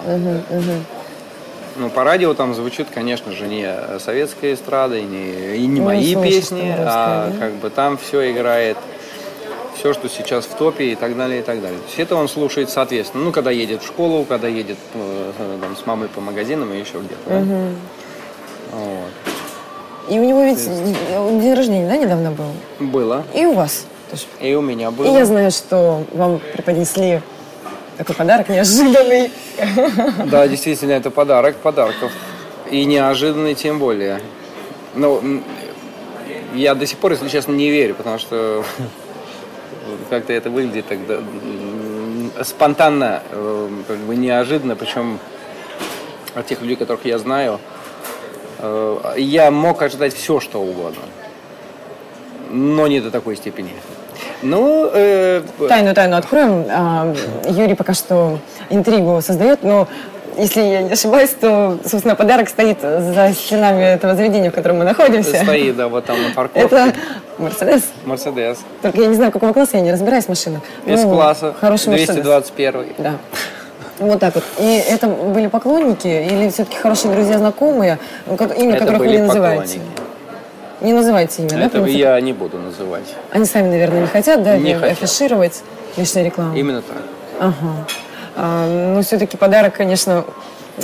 Ну, 1.79 1.91
по 1.91 2.05
радио 2.05 2.33
там 2.33 2.55
звучит, 2.55 2.89
конечно 2.93 3.33
же, 3.33 3.47
не 3.47 3.71
советская 3.99 4.55
эстрада 4.55 4.97
и 4.97 5.03
не, 5.03 5.57
и 5.57 5.67
не 5.67 5.81
Ну, 5.81 5.87
мои 5.87 6.15
слышит 6.15 6.33
песни, 6.33 6.75
а 6.79 7.31
да? 7.31 7.39
как 7.39 7.53
бы 7.57 7.69
там 7.69 7.99
все 7.99 8.33
играет, 8.33 8.79
все, 9.79 9.93
что 9.93 10.09
сейчас 10.09 10.45
в 10.47 10.55
топе 10.55 10.93
и 10.93 10.95
так 10.95 11.17
далее, 11.17 11.41
и 11.41 11.43
так 11.43 11.61
далее. 11.61 11.79
То 11.79 11.87
есть 11.87 11.99
это 11.99 12.17
он 12.17 12.29
слушает 12.29 12.71
соответственно. 12.71 13.25
Ну, 13.25 13.33
когда 13.33 13.51
едет 13.51 13.83
в 13.83 13.87
школу, 13.87 14.25
когда 14.25 14.49
едет 14.49 14.79
э, 14.95 15.33
там, 15.61 15.77
с 15.77 15.87
мамой 15.87 16.09
по 16.09 16.21
магазинам 16.21 16.73
и 16.73 16.79
еще 16.79 16.99
где-то. 16.99 17.19
да. 17.27 17.69
Вот. 18.73 19.13
И 20.09 20.19
у 20.19 20.25
него 20.25 20.45
ведь 20.45 20.65
день 20.65 21.55
рождения, 21.55 21.89
да, 21.89 21.97
недавно 21.97 22.31
был? 22.31 22.53
Было. 22.79 23.25
И 23.35 23.45
у 23.45 23.55
вас 23.55 23.87
тоже. 24.11 24.25
И 24.41 24.55
у 24.55 24.61
меня 24.61 24.91
было. 24.91 25.07
И 25.07 25.11
я 25.11 25.25
знаю, 25.25 25.51
что 25.51 26.05
вам 26.13 26.41
преподнесли 26.53 27.21
такой 27.97 28.15
подарок 28.15 28.49
неожиданный. 28.49 29.31
Да, 30.31 30.47
действительно, 30.47 30.93
это 30.93 31.11
подарок 31.11 31.57
подарков. 31.57 32.13
И 32.71 32.85
неожиданный 32.85 33.55
тем 33.55 33.79
более. 33.79 34.21
Но 34.95 35.21
я 36.55 36.75
до 36.75 36.87
сих 36.87 36.99
пор, 36.99 37.13
если 37.13 37.29
честно, 37.29 37.53
не 37.53 37.71
верю, 37.71 37.95
потому 37.95 38.19
что 38.19 38.65
как-то 40.09 40.33
это 40.33 40.51
выглядит 40.51 40.87
тогда 40.89 41.21
спонтанно, 42.43 43.23
э, 43.31 43.69
как 43.87 43.97
бы 43.99 44.17
неожиданно, 44.17 44.77
причем 44.77 45.19
от 46.35 46.47
тех 46.47 46.61
людей, 46.61 46.77
которых 46.77 47.05
я 47.05 47.19
знаю, 47.19 47.61
э, 48.59 49.15
я 49.17 49.51
мог 49.51 49.81
ожидать 49.83 50.15
все, 50.15 50.41
что 50.41 50.61
угодно. 50.61 51.03
Но 52.51 52.87
не 52.87 53.01
до 53.01 53.11
такой 53.11 53.37
степени. 53.37 53.71
Ну, 54.43 54.91
э, 54.93 55.43
Тайну, 55.69 55.95
тайну 55.95 56.17
откроем. 56.17 56.67
А, 56.69 57.15
Юрий 57.49 57.75
пока 57.75 57.95
что 57.95 58.39
интригу 58.71 59.21
создает, 59.23 59.63
но 59.63 59.89
если 60.37 60.61
я 60.63 60.83
не 60.83 60.93
ошибаюсь, 60.93 61.31
то, 61.41 61.79
собственно, 61.85 62.15
подарок 62.15 62.49
стоит 62.49 62.81
за 62.81 63.33
стенами 63.35 63.83
этого 63.95 64.15
заведения, 64.15 64.51
в 64.51 64.55
котором 64.55 64.79
мы 64.79 64.85
находимся. 64.85 65.43
стоит, 65.43 65.77
да, 65.77 65.89
вот 65.89 66.05
там 66.05 66.23
на 66.23 66.31
парковке. 66.35 66.67
Это 66.67 66.93
Мерседес. 67.39 67.83
Мерседес. 68.05 68.59
Только 68.83 69.01
я 69.01 69.07
не 69.09 69.15
знаю, 69.15 69.33
какого 69.33 69.53
класса, 69.53 69.77
я 69.77 69.83
не 69.83 69.93
разбираюсь 69.93 70.25
в 70.25 70.29
машинах. 70.29 70.63
Ну, 70.85 70.97
С-класса. 70.97 71.55
Хороший 71.61 71.89
Мерседес. 71.91 72.15
221. 72.17 72.87
Да. 72.99 73.13
Вот 73.99 74.21
так 74.21 74.35
вот. 74.35 74.45
И 74.59 74.77
это 74.89 75.07
были 75.09 75.47
поклонники 75.47 76.07
или 76.07 76.51
все-таки 76.51 76.77
хорошие 76.77 77.13
друзья, 77.15 77.39
знакомые, 77.39 77.99
ко- 78.37 78.45
имя 78.45 78.77
Это 78.77 78.81
которых 78.81 79.01
вы 79.01 79.07
были 79.07 79.17
не 79.19 79.23
называете? 79.27 79.63
поклонники. 79.79 80.01
Не 80.83 80.93
называйте 80.93 81.41
имя, 81.43 81.49
да? 81.51 81.57
Этого 81.57 81.69
потому 81.69 81.87
что 81.89 81.97
я 81.97 82.21
не 82.21 82.33
буду 82.35 82.59
называть. 82.59 83.05
Они 83.33 83.47
сами, 83.47 83.69
наверное, 83.69 84.03
не 84.03 84.07
хотят, 84.07 84.43
да, 84.43 84.59
Не 84.59 84.75
хотят. 84.75 84.93
афишировать 85.03 85.63
лишняя 85.97 86.27
реклама. 86.27 86.55
Именно 86.59 86.83
так. 86.83 86.99
Ага. 87.41 87.55
А, 88.37 88.67
ну, 88.95 89.03
все-таки 89.03 89.37
подарок, 89.37 89.75
конечно, 89.75 90.25
э, 90.79 90.83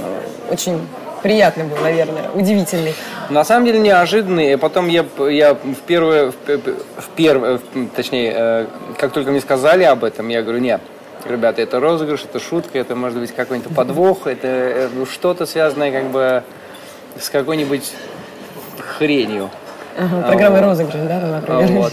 очень 0.51 0.81
приятный 1.23 1.65
был, 1.65 1.77
наверное, 1.79 2.31
удивительный. 2.35 2.95
На 3.31 3.45
самом 3.45 3.67
деле 3.67 3.79
неожиданный. 3.79 4.57
Потом 4.59 4.89
я, 4.89 5.05
я 5.31 5.55
в 5.55 5.81
первое, 5.87 6.31
в, 6.31 6.35
в 6.35 7.09
первое, 7.15 7.59
в- 7.59 7.89
точнее, 7.95 8.33
э, 8.35 8.67
как 8.99 9.13
только 9.13 9.31
мне 9.31 9.41
сказали 9.41 9.85
об 9.85 10.03
этом, 10.03 10.29
я 10.29 10.43
говорю, 10.43 10.59
нет, 10.61 10.81
ребята, 11.25 11.63
это 11.63 11.79
розыгрыш, 11.79 12.25
это 12.25 12.41
шутка, 12.41 12.79
это 12.79 12.97
может 12.97 13.19
быть 13.19 13.35
какой-нибудь 13.35 13.75
подвох, 13.75 14.27
это 14.27 14.49
э, 14.49 14.89
ну, 14.95 15.07
что-то 15.07 15.47
связанное 15.47 15.93
как 15.93 16.05
бы 16.11 16.43
с 17.21 17.29
какой-нибудь 17.29 17.93
хренью. 18.99 19.51
Ага, 19.99 20.23
программой 20.27 20.61
вот. 20.61 20.67
розыгрыш, 20.69 21.03
да, 21.07 21.21
например, 21.21 21.63
А 21.63 21.67
вот. 21.67 21.93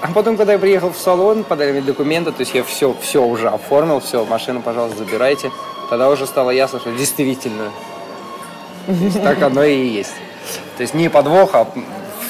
А 0.00 0.12
потом, 0.12 0.36
когда 0.36 0.52
я 0.52 0.58
приехал 0.58 0.90
в 0.90 0.96
салон, 0.96 1.42
подали 1.42 1.72
мне 1.72 1.80
документы, 1.80 2.30
то 2.30 2.40
есть 2.40 2.54
я 2.54 2.62
все, 2.62 2.94
все 3.00 3.24
уже 3.24 3.48
оформил, 3.48 4.00
все, 4.00 4.24
машину, 4.24 4.62
пожалуйста, 4.62 4.98
забирайте. 4.98 5.50
Тогда 5.90 6.08
уже 6.08 6.26
стало 6.26 6.50
ясно, 6.50 6.78
что 6.78 6.92
действительно 6.92 7.70
так 9.22 9.42
оно 9.42 9.64
и 9.64 9.86
есть. 9.86 10.14
То 10.76 10.82
есть 10.82 10.94
не 10.94 11.08
подвох, 11.08 11.54
а 11.54 11.66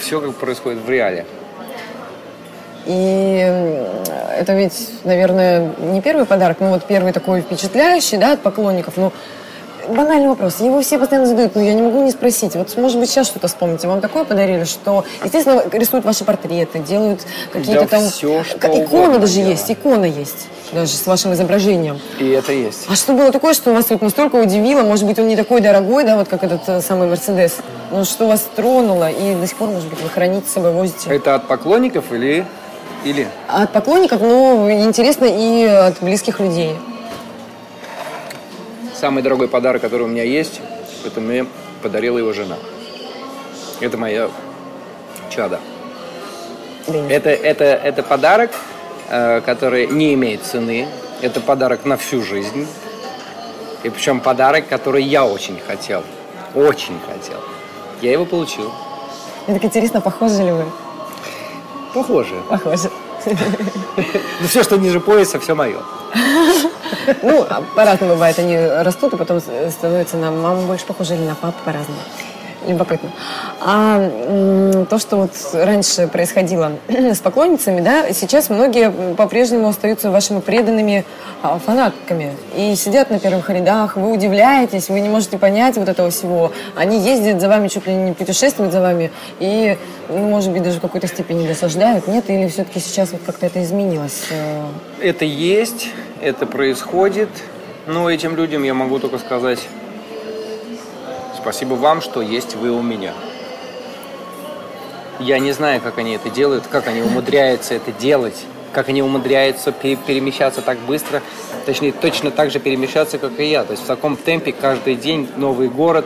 все 0.00 0.20
как 0.20 0.34
происходит 0.36 0.82
в 0.82 0.88
реале. 0.88 1.26
И 2.86 3.36
это 4.38 4.54
ведь, 4.54 5.04
наверное, 5.04 5.72
не 5.78 6.00
первый 6.00 6.24
подарок, 6.24 6.58
но 6.60 6.70
вот 6.70 6.84
первый 6.84 7.12
такой 7.12 7.42
впечатляющий, 7.42 8.16
да, 8.16 8.32
от 8.32 8.40
поклонников. 8.40 8.94
Ну, 8.96 9.12
банальный 9.88 10.28
вопрос. 10.28 10.60
Его 10.60 10.80
все 10.80 10.98
постоянно 10.98 11.26
задают, 11.26 11.54
но 11.54 11.62
я 11.62 11.74
не 11.74 11.82
могу 11.82 12.02
не 12.02 12.10
спросить. 12.10 12.54
Вот, 12.54 12.76
может 12.76 12.98
быть, 12.98 13.10
сейчас 13.10 13.26
что-то 13.26 13.48
вспомните. 13.48 13.88
Вам 13.88 14.00
такое 14.00 14.24
подарили, 14.24 14.64
что, 14.64 15.04
естественно, 15.24 15.62
рисуют 15.72 16.04
ваши 16.04 16.24
портреты, 16.24 16.78
делают 16.80 17.20
какие-то 17.52 17.82
Да 17.82 17.86
там... 17.86 18.08
всё, 18.08 18.44
что 18.44 18.58
Икона 18.58 19.18
даже 19.18 19.34
делают. 19.34 19.58
есть, 19.58 19.70
икона 19.70 20.04
есть, 20.04 20.46
даже 20.72 20.92
с 20.92 21.06
вашим 21.06 21.32
изображением. 21.34 22.00
И 22.18 22.28
это 22.28 22.52
есть. 22.52 22.86
А 22.88 22.94
что 22.94 23.12
было 23.12 23.32
такое, 23.32 23.54
что 23.54 23.72
вас 23.72 23.90
вот 23.90 24.02
настолько 24.02 24.36
удивило? 24.36 24.82
Может 24.82 25.06
быть, 25.06 25.18
он 25.18 25.28
не 25.28 25.36
такой 25.36 25.60
дорогой, 25.60 26.04
да, 26.04 26.16
вот 26.16 26.28
как 26.28 26.44
этот 26.44 26.68
э, 26.68 26.80
самый 26.80 27.08
Мерседес. 27.08 27.56
Но 27.90 28.04
что 28.04 28.26
вас 28.28 28.46
тронуло 28.54 29.10
и 29.10 29.34
до 29.34 29.46
сих 29.46 29.56
пор, 29.56 29.68
может 29.70 29.88
быть, 29.88 30.00
вы 30.00 30.08
храните 30.08 30.46
с 30.48 30.52
собой, 30.52 30.72
возите? 30.72 31.10
Это 31.10 31.34
от 31.36 31.48
поклонников 31.48 32.12
или... 32.12 32.44
или? 33.04 33.28
От 33.48 33.72
поклонников, 33.72 34.20
ну, 34.20 34.70
интересно 34.70 35.24
и 35.24 35.64
от 35.64 36.00
близких 36.02 36.40
людей. 36.40 36.76
Самый 38.98 39.22
дорогой 39.22 39.46
подарок, 39.46 39.80
который 39.80 40.02
у 40.02 40.08
меня 40.08 40.24
есть, 40.24 40.60
это 41.06 41.20
мне 41.20 41.46
подарила 41.82 42.18
его 42.18 42.32
жена. 42.32 42.56
Это 43.78 43.96
моя 43.96 44.28
чада. 45.30 45.60
Денис. 46.88 47.08
Это, 47.08 47.30
это, 47.30 47.64
это 47.64 48.02
подарок, 48.02 48.50
э, 49.08 49.40
который 49.42 49.86
не 49.86 50.14
имеет 50.14 50.42
цены. 50.42 50.88
Это 51.22 51.40
подарок 51.40 51.84
на 51.84 51.96
всю 51.96 52.22
жизнь. 52.24 52.66
И 53.84 53.88
причем 53.90 54.18
подарок, 54.18 54.66
который 54.66 55.04
я 55.04 55.24
очень 55.24 55.60
хотел. 55.64 56.02
Очень 56.56 56.98
хотел. 57.06 57.38
Я 58.02 58.10
его 58.10 58.24
получил. 58.24 58.72
Так 59.46 59.64
интересно, 59.64 60.00
похожи 60.00 60.42
ли 60.42 60.50
вы? 60.50 60.64
Похоже. 61.94 62.34
Похожи. 62.48 62.90
Ну, 64.40 64.46
все, 64.46 64.62
что 64.62 64.76
ниже 64.76 65.00
пояса, 65.00 65.38
все 65.38 65.54
мое. 65.54 65.78
Ну, 67.22 67.46
а 67.48 67.62
по-разному 67.76 68.14
бывает. 68.14 68.38
Они 68.38 68.56
растут, 68.58 69.14
и 69.14 69.16
потом 69.16 69.40
с- 69.40 69.70
становятся 69.72 70.16
на 70.16 70.30
маму 70.30 70.62
больше 70.66 70.86
похожи 70.86 71.14
или 71.14 71.22
на 71.24 71.34
папу 71.34 71.56
по-разному. 71.64 72.00
Любопытно. 72.66 73.10
А 73.60 74.84
то, 74.90 74.98
что 74.98 75.16
вот 75.16 75.30
раньше 75.54 76.08
происходило 76.08 76.72
с 76.88 77.18
поклонницами, 77.20 77.80
да, 77.80 78.12
сейчас 78.12 78.50
многие 78.50 78.90
по-прежнему 79.14 79.68
остаются 79.68 80.10
вашими 80.10 80.40
преданными 80.40 81.04
а, 81.40 81.58
фанатками. 81.64 82.34
И 82.56 82.74
сидят 82.74 83.10
на 83.10 83.20
первых 83.20 83.48
рядах, 83.48 83.96
вы 83.96 84.10
удивляетесь, 84.12 84.88
вы 84.88 85.00
не 85.00 85.08
можете 85.08 85.38
понять 85.38 85.76
вот 85.76 85.88
этого 85.88 86.10
всего. 86.10 86.52
Они 86.74 86.98
ездят 86.98 87.40
за 87.40 87.48
вами, 87.48 87.68
чуть 87.68 87.86
ли 87.86 87.94
не 87.94 88.12
путешествуют 88.12 88.72
за 88.72 88.80
вами, 88.82 89.12
и, 89.38 89.78
ну, 90.08 90.18
может 90.28 90.50
быть, 90.52 90.62
даже 90.64 90.78
в 90.78 90.82
какой-то 90.82 91.06
степени 91.06 91.46
досаждают, 91.46 92.08
нет? 92.08 92.24
Или 92.28 92.48
все-таки 92.48 92.80
сейчас 92.80 93.12
вот 93.12 93.20
как-то 93.24 93.46
это 93.46 93.62
изменилось? 93.62 94.24
э, 94.30 94.64
Это 95.00 95.24
есть, 95.24 95.88
это 96.20 96.46
происходит. 96.46 97.28
Но 97.86 98.10
этим 98.10 98.36
людям 98.36 98.64
я 98.64 98.74
могу 98.74 98.98
только 98.98 99.18
сказать 99.18 99.60
спасибо 101.48 101.74
вам, 101.74 102.02
что 102.02 102.20
есть 102.20 102.56
вы 102.56 102.70
у 102.70 102.82
меня. 102.82 103.14
Я 105.18 105.38
не 105.38 105.52
знаю, 105.52 105.80
как 105.80 105.96
они 105.96 106.14
это 106.14 106.28
делают, 106.28 106.64
как 106.66 106.86
они 106.86 107.00
умудряются 107.00 107.74
это 107.74 107.90
делать, 107.90 108.44
как 108.74 108.90
они 108.90 109.02
умудряются 109.02 109.72
перемещаться 109.72 110.60
так 110.60 110.78
быстро, 110.80 111.22
точнее, 111.64 111.92
точно 111.92 112.30
так 112.30 112.50
же 112.50 112.60
перемещаться, 112.60 113.16
как 113.16 113.40
и 113.40 113.46
я. 113.46 113.64
То 113.64 113.72
есть 113.72 113.82
в 113.82 113.86
таком 113.86 114.16
темпе 114.16 114.52
каждый 114.52 114.94
день 114.94 115.28
новый 115.36 115.68
город. 115.68 116.04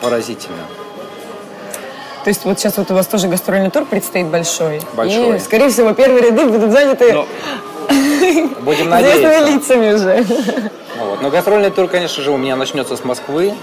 Поразительно. 0.00 0.64
То 2.24 2.28
есть 2.30 2.46
вот 2.46 2.58
сейчас 2.58 2.78
вот 2.78 2.90
у 2.90 2.94
вас 2.94 3.06
тоже 3.06 3.28
гастрольный 3.28 3.70
тур 3.70 3.84
предстоит 3.84 4.28
большой. 4.28 4.80
Большой. 4.94 5.36
И, 5.36 5.38
скорее 5.38 5.68
всего, 5.68 5.92
первые 5.92 6.30
ряды 6.30 6.46
будут 6.46 6.72
заняты 6.72 7.12
Но... 7.12 7.26
Будем 8.60 8.88
надеяться. 8.88 9.46
лицами 9.46 9.94
уже. 9.94 10.24
Вот. 10.98 11.22
Но 11.22 11.30
гастрольный 11.30 11.70
тур, 11.70 11.88
конечно 11.88 12.22
же, 12.22 12.30
у 12.30 12.36
меня 12.36 12.56
начнется 12.56 12.96
с 12.96 13.04
Москвы. 13.04 13.54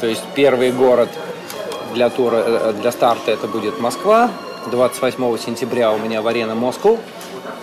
То 0.00 0.06
есть 0.06 0.22
первый 0.34 0.72
город 0.72 1.08
для 1.94 2.10
тура, 2.10 2.36
э, 2.36 2.74
для 2.80 2.92
старта 2.92 3.30
это 3.30 3.46
будет 3.46 3.80
Москва. 3.80 4.30
28 4.70 5.38
сентября 5.38 5.92
у 5.92 5.98
меня 5.98 6.22
в 6.22 6.26
арена 6.26 6.54
Москва 6.54 6.96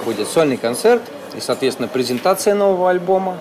будет 0.05 0.27
сольный 0.27 0.57
концерт 0.57 1.01
и, 1.35 1.41
соответственно, 1.41 1.87
презентация 1.87 2.55
нового 2.55 2.89
альбома. 2.89 3.37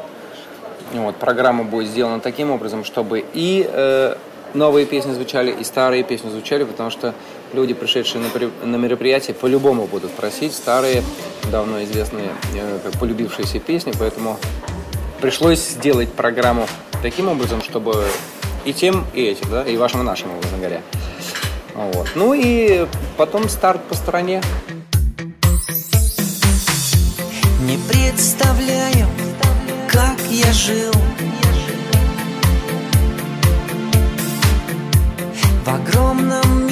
Вот, 0.92 1.16
программа 1.16 1.64
будет 1.64 1.88
сделана 1.88 2.20
таким 2.20 2.50
образом, 2.50 2.84
чтобы 2.84 3.24
и 3.32 3.68
э, 3.70 4.16
новые 4.54 4.84
песни 4.84 5.12
звучали, 5.12 5.50
и 5.50 5.64
старые 5.64 6.02
песни 6.02 6.28
звучали, 6.28 6.64
потому 6.64 6.90
что 6.90 7.14
люди, 7.52 7.74
пришедшие 7.74 8.22
на, 8.22 8.66
на 8.66 8.76
мероприятие, 8.76 9.34
по-любому 9.34 9.86
будут 9.86 10.10
просить 10.12 10.52
старые, 10.54 11.02
давно 11.50 11.82
известные, 11.84 12.30
э, 12.54 12.90
полюбившиеся 12.98 13.60
песни, 13.60 13.92
поэтому 13.98 14.38
пришлось 15.20 15.60
сделать 15.60 16.10
программу 16.12 16.66
таким 17.02 17.28
образом, 17.28 17.62
чтобы 17.62 18.04
и 18.64 18.72
тем, 18.72 19.04
и 19.14 19.22
этим, 19.22 19.50
да, 19.50 19.64
и 19.64 19.76
вашим, 19.76 20.00
и 20.00 20.04
нашим, 20.04 20.30
образно 20.30 20.58
говоря. 20.58 20.82
Вот. 21.74 22.08
Ну 22.14 22.34
и 22.34 22.86
потом 23.16 23.48
старт 23.48 23.82
по 23.88 23.94
стране. 23.94 24.42
Не 27.60 27.78
представляю, 27.88 29.06
как 29.88 30.18
я 30.30 30.52
жил 30.52 30.92
В 35.64 35.68
огромном 35.68 36.66
мире 36.66 36.71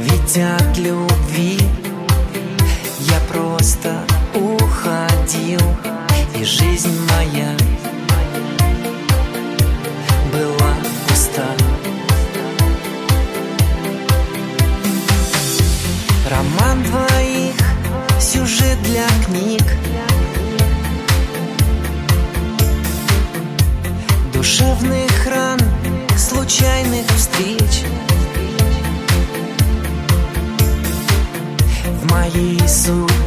Ведь 0.00 0.38
от 0.38 0.78
любви. 0.78 1.58
Я 3.00 3.18
просто 3.28 4.00
уходил 4.32 5.60
И 6.36 6.44
жизнь 6.44 6.96
моя 7.10 7.50
была 10.32 10.74
пуста. 11.08 11.48
Роман 16.30 16.84
двоих, 16.84 17.56
сюжет 18.20 18.80
для 18.84 19.08
книг. 19.26 19.64
Душевных 24.32 25.26
ран, 25.26 25.58
случайных 26.16 27.04
встреч 27.16 27.84
моей 32.68 33.17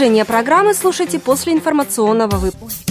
Продолжение 0.00 0.24
программы 0.24 0.72
слушайте 0.72 1.18
после 1.18 1.52
информационного 1.52 2.36
выпуска. 2.36 2.90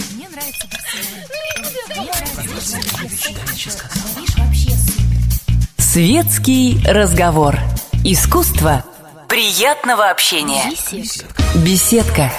Светский 5.76 6.78
разговор. 6.86 7.56
Искусство 8.04 8.84
приятного 9.28 10.08
общения. 10.08 10.70
Беседка. 11.56 12.30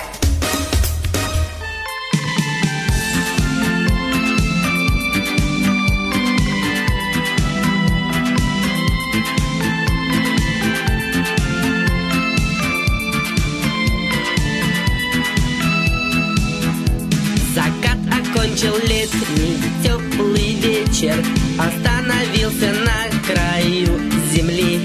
Летний 18.67 19.57
теплый 19.83 20.53
вечер 20.55 21.15
Остановился 21.57 22.71
на 22.85 23.09
краю 23.25 23.99
земли. 24.31 24.79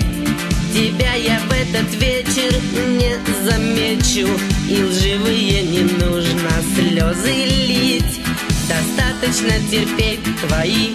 Тебя 0.72 1.14
я 1.14 1.38
в 1.40 1.52
этот 1.52 1.94
вечер 2.00 2.52
не 2.88 3.16
замечу 3.44 4.28
И 4.68 4.82
лживые 4.82 5.62
не 5.62 5.82
нужно 5.82 6.50
слезы 6.74 7.32
лить. 7.32 8.20
Достаточно 8.68 9.52
терпеть 9.70 10.20
твои 10.46 10.94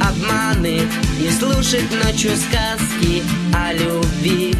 обманы 0.00 0.82
И 1.20 1.30
слушать 1.30 1.90
ночью 2.04 2.30
сказки 2.36 3.22
о 3.52 3.72
любви. 3.72 4.54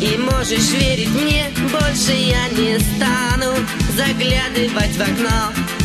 И 0.00 0.16
можешь 0.16 0.70
верить 0.70 1.08
мне, 1.08 1.46
больше 1.72 2.12
я 2.12 2.48
не 2.50 2.78
стану 2.78 3.52
заглядывать 3.96 4.96
в 4.96 5.00
окно. 5.00 5.77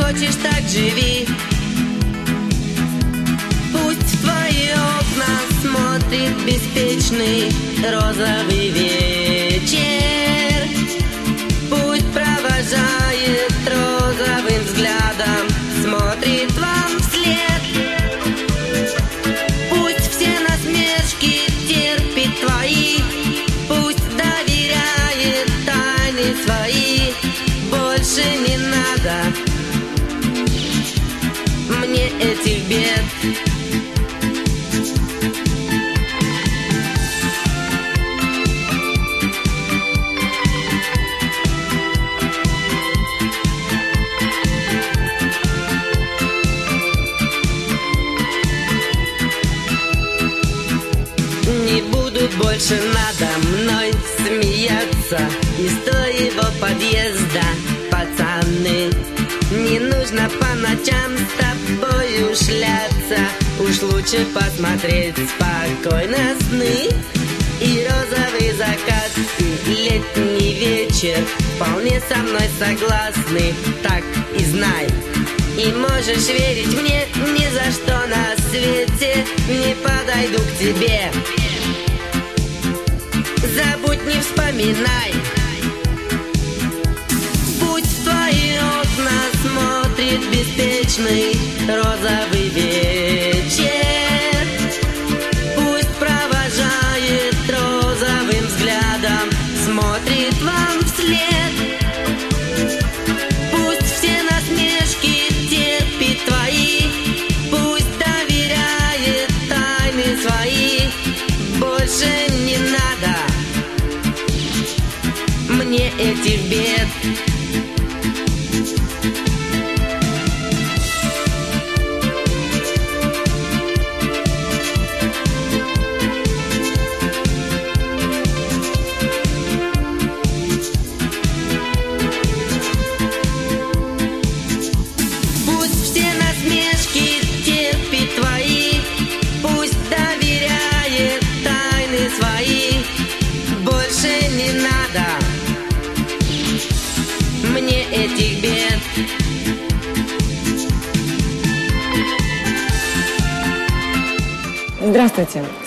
Хочешь, 0.00 0.36
так 0.42 0.62
живи. 0.68 1.26
Пусть 3.72 4.14
в 4.14 4.22
твои 4.22 4.70
окна 4.72 5.36
смотрит 5.60 6.36
беспечный 6.46 7.52
розовый 7.82 8.70
вечер. 8.70 9.19
Этих 32.20 32.68
бед. 32.68 33.04
Не 51.66 51.82
буду 51.82 52.20
больше 52.36 52.80
надо 52.94 53.28
мной 53.48 53.92
смеяться 54.16 55.18
Из 55.58 55.72
твоего 55.84 56.44
подъезда, 56.60 57.42
пацаны 57.90 58.90
Не 59.50 59.78
нужно 59.78 60.28
по 60.38 60.54
ночам 60.56 61.16
с 61.16 61.38
тобою 61.38 61.59
шляться 62.34 63.20
Уж 63.58 63.82
лучше 63.82 64.26
посмотреть 64.34 65.16
спокойно 65.16 66.36
сны 66.48 66.88
И 67.60 67.86
розовый 67.86 68.52
закат, 68.52 69.12
и 69.38 69.70
летний 69.70 70.54
вечер 70.54 71.18
Вполне 71.56 72.00
со 72.08 72.16
мной 72.18 72.48
согласны, 72.58 73.54
так 73.82 74.02
и 74.38 74.44
знай 74.44 74.88
и 75.56 75.72
можешь 75.72 76.28
верить 76.28 76.80
мне, 76.80 77.06
ни 77.34 77.44
за 77.50 77.70
что 77.70 78.06
на 78.06 78.34
свете 78.48 79.26
не 79.48 79.74
подойду 79.74 80.38
к 80.38 80.58
тебе. 80.58 81.10
Забудь, 83.54 84.06
не 84.06 84.20
вспоминай. 84.20 85.39
Беспечный 90.30 91.36
розовый 91.66 92.48
вечер. 92.48 93.39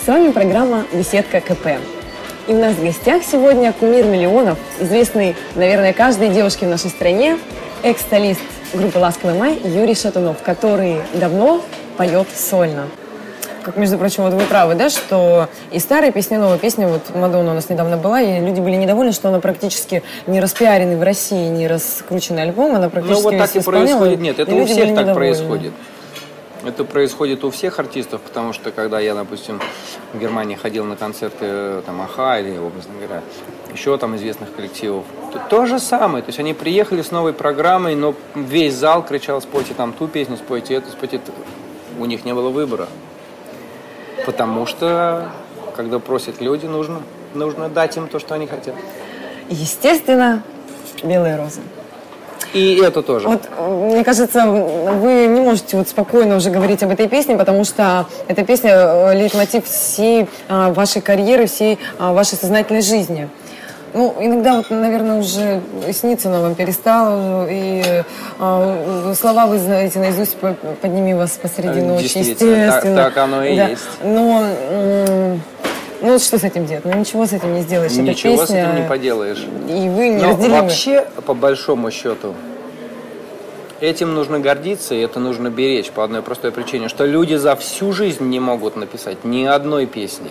С 0.04 0.06
вами 0.06 0.32
программа 0.32 0.84
«Беседка 0.92 1.40
КП». 1.40 1.78
И 2.46 2.52
у 2.52 2.58
нас 2.58 2.74
в 2.74 2.84
гостях 2.84 3.22
сегодня 3.22 3.72
кумир 3.72 4.04
миллионов, 4.04 4.58
известный, 4.78 5.34
наверное, 5.54 5.94
каждой 5.94 6.28
девушке 6.28 6.66
в 6.66 6.68
нашей 6.68 6.90
стране, 6.90 7.38
экс-солист 7.82 8.42
группы 8.74 8.98
«Ласковый 8.98 9.34
май» 9.34 9.58
Юрий 9.64 9.94
Шатунов, 9.94 10.42
который 10.42 10.96
давно 11.14 11.62
поет 11.96 12.26
сольно. 12.36 12.88
Как, 13.62 13.78
между 13.78 13.96
прочим, 13.96 14.24
вот 14.24 14.34
вы 14.34 14.42
правы, 14.42 14.74
да, 14.74 14.90
что 14.90 15.48
и 15.72 15.78
старые 15.78 16.12
песни, 16.12 16.34
и 16.34 16.38
новые 16.38 16.58
песни, 16.58 16.84
вот 16.84 17.14
Мадонна 17.14 17.52
у 17.52 17.54
нас 17.54 17.70
недавно 17.70 17.96
была, 17.96 18.20
и 18.20 18.40
люди 18.40 18.60
были 18.60 18.76
недовольны, 18.76 19.12
что 19.12 19.30
она 19.30 19.40
практически 19.40 20.02
не 20.26 20.38
распиаренный 20.38 20.96
в 20.96 21.02
России, 21.02 21.48
не 21.48 21.66
раскрученный 21.66 22.42
альбом, 22.42 22.74
она 22.74 22.84
Ну 22.84 22.90
практически 22.90 23.22
вот 23.22 23.38
так 23.38 23.56
и 23.56 23.60
происходит. 23.60 24.20
Нет, 24.20 24.38
это 24.38 24.50
и 24.50 24.60
у 24.60 24.66
всех 24.66 24.80
так 24.80 24.88
недовольны. 24.88 25.14
происходит. 25.14 25.72
Это 26.66 26.84
происходит 26.84 27.44
у 27.44 27.50
всех 27.50 27.78
артистов, 27.78 28.22
потому 28.22 28.54
что 28.54 28.70
когда 28.70 28.98
я, 28.98 29.14
допустим, 29.14 29.60
в 30.14 30.18
Германии 30.18 30.54
ходил 30.54 30.84
на 30.84 30.96
концерты 30.96 31.44
э, 31.44 31.82
там 31.84 32.00
Аха 32.00 32.40
или, 32.40 32.56
образно 32.56 32.94
говоря, 32.94 33.22
еще 33.72 33.98
там 33.98 34.16
известных 34.16 34.54
коллективов, 34.54 35.04
то, 35.30 35.38
то 35.50 35.66
же 35.66 35.78
самое. 35.78 36.22
То 36.22 36.30
есть 36.30 36.38
они 36.38 36.54
приехали 36.54 37.02
с 37.02 37.10
новой 37.10 37.34
программой, 37.34 37.94
но 37.94 38.14
весь 38.34 38.74
зал 38.74 39.04
кричал, 39.04 39.42
спойте 39.42 39.74
там 39.74 39.92
ту 39.92 40.08
песню, 40.08 40.38
спойте 40.38 40.74
эту, 40.74 40.90
спойте 40.90 41.16
эту. 41.16 41.32
У 41.98 42.06
них 42.06 42.24
не 42.24 42.32
было 42.32 42.48
выбора. 42.48 42.88
Потому 44.24 44.64
что, 44.64 45.30
когда 45.76 45.98
просят 45.98 46.40
люди, 46.40 46.64
нужно, 46.64 47.02
нужно 47.34 47.68
дать 47.68 47.96
им 47.98 48.08
то, 48.08 48.18
что 48.18 48.34
они 48.34 48.46
хотят. 48.46 48.74
Естественно, 49.50 50.42
«Белые 51.02 51.36
розы». 51.36 51.60
И 52.54 52.80
это 52.82 53.02
тоже. 53.02 53.28
Вот, 53.28 53.42
э, 53.58 53.68
мне 53.92 54.04
кажется, 54.04 54.46
вы 54.46 55.26
не 55.26 55.40
можете 55.40 55.76
вот 55.76 55.88
спокойно 55.88 56.36
уже 56.36 56.50
говорить 56.50 56.82
об 56.82 56.90
этой 56.92 57.08
песне, 57.08 57.36
потому 57.36 57.64
что 57.64 58.06
эта 58.28 58.44
песня 58.44 58.70
э, 58.72 59.14
лейтмотив 59.14 59.66
всей 59.66 60.28
а, 60.48 60.72
вашей 60.72 61.02
карьеры, 61.02 61.46
всей 61.46 61.78
а, 61.98 62.12
вашей 62.12 62.38
сознательной 62.38 62.82
жизни. 62.82 63.28
Ну, 63.92 64.12
иногда 64.20 64.54
вот, 64.56 64.70
наверное, 64.70 65.20
уже 65.20 65.60
снится 65.92 66.28
она 66.28 66.40
вам 66.40 66.54
перестала, 66.56 67.46
и 67.50 68.02
а, 68.40 69.12
слова 69.20 69.46
вы 69.46 69.58
знаете 69.58 69.98
наизусть 69.98 70.36
по- 70.36 70.56
«Подними 70.80 71.14
вас 71.14 71.30
посреди 71.40 71.80
Э, 71.80 71.84
ночи», 71.84 72.02
действительно, 72.14 72.56
так- 72.56 72.66
естественно. 72.66 72.96
так 73.04 73.16
оно 73.18 73.44
и 73.44 73.56
Да. 73.56 73.68
есть. 73.68 73.82
Но, 74.02 74.42
м, 74.70 75.42
ну, 76.04 76.18
что 76.18 76.38
с 76.38 76.44
этим 76.44 76.66
делать? 76.66 76.84
Ну, 76.84 76.92
ничего 76.92 77.26
с 77.26 77.32
этим 77.32 77.54
не 77.54 77.62
сделаешь. 77.62 77.92
Эта 77.92 78.02
Ничего 78.02 78.36
с 78.36 78.40
песня, 78.40 78.64
этим 78.70 78.82
не 78.82 78.88
поделаешь. 78.88 79.46
И 79.68 79.88
вы 79.88 80.10
Но 80.10 80.26
неразделимы. 80.26 80.62
вообще, 80.62 81.06
по 81.24 81.34
большому 81.34 81.90
счету, 81.90 82.34
этим 83.80 84.14
нужно 84.14 84.38
гордиться, 84.38 84.94
и 84.94 85.00
это 85.00 85.18
нужно 85.18 85.48
беречь 85.48 85.90
по 85.90 86.04
одной 86.04 86.22
простой 86.22 86.52
причине, 86.52 86.88
что 86.88 87.06
люди 87.06 87.34
за 87.36 87.56
всю 87.56 87.92
жизнь 87.92 88.24
не 88.24 88.40
могут 88.40 88.76
написать 88.76 89.24
ни 89.24 89.44
одной 89.44 89.86
песни 89.86 90.30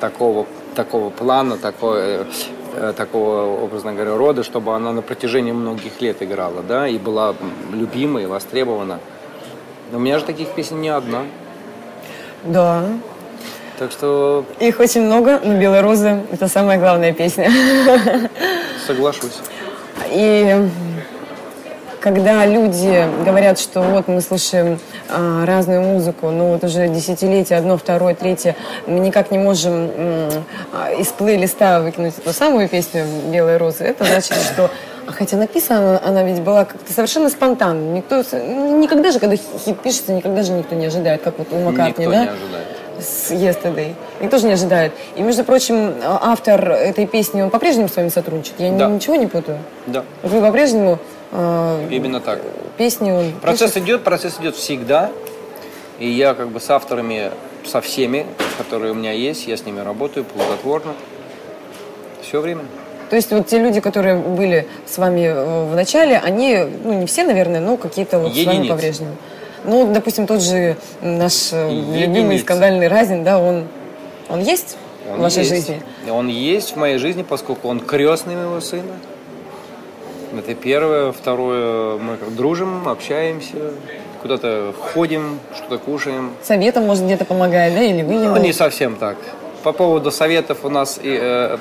такого, 0.00 0.46
такого 0.74 1.10
плана, 1.10 1.56
такой, 1.56 2.26
э, 2.74 2.92
такого, 2.96 3.62
образно 3.62 3.92
говоря, 3.92 4.16
рода, 4.16 4.42
чтобы 4.42 4.74
она 4.74 4.92
на 4.92 5.02
протяжении 5.02 5.52
многих 5.52 6.00
лет 6.00 6.22
играла, 6.22 6.62
да, 6.62 6.86
и 6.88 6.98
была 6.98 7.34
любима 7.72 8.22
и 8.22 8.26
востребована. 8.26 9.00
У 9.92 9.98
меня 9.98 10.18
же 10.18 10.24
таких 10.24 10.48
песен 10.48 10.80
не 10.80 10.90
одна. 10.90 11.22
Да, 12.44 12.84
Так 13.78 13.92
что 13.92 14.44
Их 14.58 14.80
очень 14.80 15.02
много, 15.02 15.40
но 15.42 15.56
«Белые 15.56 15.82
розы»— 15.82 16.20
это 16.32 16.48
самая 16.48 16.78
главная 16.78 17.12
песня. 17.12 17.50
соглашусь. 18.86 19.38
И 20.10 20.68
когда 22.00 22.46
люди 22.46 23.06
говорят, 23.24 23.58
что 23.58 23.80
вот 23.82 24.08
мы 24.08 24.20
слушаем 24.20 24.78
а, 25.08 25.44
разную 25.46 25.82
музыку, 25.82 26.30
но 26.30 26.52
вот 26.52 26.64
уже 26.64 26.88
десятилетия, 26.88 27.56
одно, 27.56 27.76
второе, 27.76 28.14
третье, 28.14 28.56
мы 28.86 29.00
никак 29.00 29.30
не 29.30 29.38
можем 29.38 29.72
м, 29.74 30.28
из 30.98 31.08
плейлиста 31.08 31.80
выкинуть 31.82 32.14
эту 32.18 32.32
самую 32.32 32.68
песню 32.68 33.04
«Белые 33.32 33.58
розы», 33.58 33.84
это 33.84 34.04
значит, 34.04 34.34
что 34.52 34.70
а 35.06 35.12
хотя 35.12 35.36
написана 35.38 36.00
она 36.04 36.22
ведь 36.22 36.40
была 36.42 36.66
как-то 36.66 36.92
совершенно 36.92 37.30
спонтанно. 37.30 37.94
Никто, 37.96 38.22
ну, 38.32 38.78
никогда 38.78 39.10
же, 39.10 39.18
когда 39.18 39.36
хит 39.36 39.80
пишется, 39.80 40.12
никогда 40.12 40.42
же 40.42 40.52
никто 40.52 40.74
не 40.74 40.86
ожидает, 40.86 41.22
как 41.22 41.38
вот 41.38 41.48
у 41.50 41.56
Маккартни, 41.60 42.04
Никто 42.04 42.10
да? 42.18 42.22
не 42.24 42.28
ожидает. 42.30 42.66
С 43.00 43.30
Yesterday. 43.30 43.94
Никто 44.20 44.38
же 44.38 44.46
не 44.46 44.52
ожидает. 44.54 44.92
И, 45.16 45.22
между 45.22 45.44
прочим, 45.44 45.94
а- 46.02 46.18
автор 46.32 46.70
этой 46.72 47.06
песни, 47.06 47.42
он 47.42 47.50
по-прежнему 47.50 47.88
с 47.88 47.96
вами 47.96 48.08
сотрудничает? 48.08 48.58
Я 48.60 48.72
Да. 48.72 48.88
ничего 48.88 49.14
не 49.16 49.26
путаю? 49.26 49.58
Да, 49.86 50.04
вы 50.22 50.40
по-прежнему 50.40 50.98
э, 51.32 51.86
именно 51.90 52.20
так. 52.20 52.40
песни 52.76 53.10
он 53.12 53.32
Процесс 53.40 53.72
пишет? 53.72 53.84
идет, 53.86 54.04
процесс 54.04 54.38
идет 54.40 54.56
всегда. 54.56 55.10
И 55.98 56.08
я 56.08 56.34
как 56.34 56.48
бы 56.48 56.60
с 56.60 56.70
авторами, 56.70 57.30
со 57.66 57.80
всеми, 57.80 58.24
которые 58.56 58.92
у 58.92 58.94
меня 58.94 59.12
есть, 59.12 59.46
я 59.46 59.56
с 59.56 59.64
ними 59.66 59.80
работаю 59.80 60.24
плодотворно. 60.24 60.94
Все 62.22 62.40
время. 62.40 62.62
То 63.10 63.16
есть 63.16 63.30
вот 63.32 63.46
те 63.46 63.58
люди, 63.58 63.80
которые 63.80 64.16
были 64.16 64.66
с 64.86 64.98
вами 64.98 65.22
э, 65.22 65.64
в 65.70 65.74
начале, 65.74 66.18
они, 66.18 66.58
ну 66.84 66.92
не 66.94 67.06
все, 67.06 67.24
наверное, 67.24 67.60
но 67.60 67.76
какие-то 67.76 68.18
вот 68.18 68.32
с 68.32 68.36
вами 68.36 68.56
Единицы. 68.56 68.74
по-прежнему. 68.74 69.16
Ну, 69.68 69.92
допустим, 69.92 70.26
тот 70.26 70.40
же 70.42 70.76
наш 71.02 71.50
э, 71.52 71.70
любимый 71.70 72.38
скандальный 72.38 72.88
Разин, 72.88 73.22
да, 73.22 73.38
он, 73.38 73.66
он 74.30 74.40
есть 74.40 74.78
Он 75.12 75.18
в 75.18 75.22
вашей 75.22 75.40
есть. 75.40 75.50
жизни? 75.50 75.82
Он 76.10 76.28
есть 76.28 76.72
в 76.72 76.76
моей 76.76 76.96
жизни, 76.96 77.22
поскольку 77.22 77.68
он 77.68 77.80
крестный 77.80 78.34
моего 78.34 78.60
сына. 78.62 78.94
Это 80.36 80.54
первое. 80.54 81.12
Второе, 81.12 81.98
мы 81.98 82.16
как 82.16 82.34
дружим, 82.34 82.88
общаемся, 82.88 83.72
куда-то 84.22 84.72
ходим, 84.94 85.38
что-то 85.54 85.76
кушаем. 85.78 86.32
Советом, 86.42 86.84
может, 86.86 87.04
где-то 87.04 87.26
помогает, 87.26 87.74
да, 87.74 87.82
или 87.82 88.02
вы 88.02 88.14
ему? 88.14 88.36
Ну, 88.36 88.42
не 88.42 88.54
совсем 88.54 88.96
так. 88.96 89.18
По 89.64 89.72
поводу 89.72 90.10
советов 90.10 90.64
у 90.64 90.70
нас 90.70 90.98
и, 91.02 91.10
э, 91.20 91.58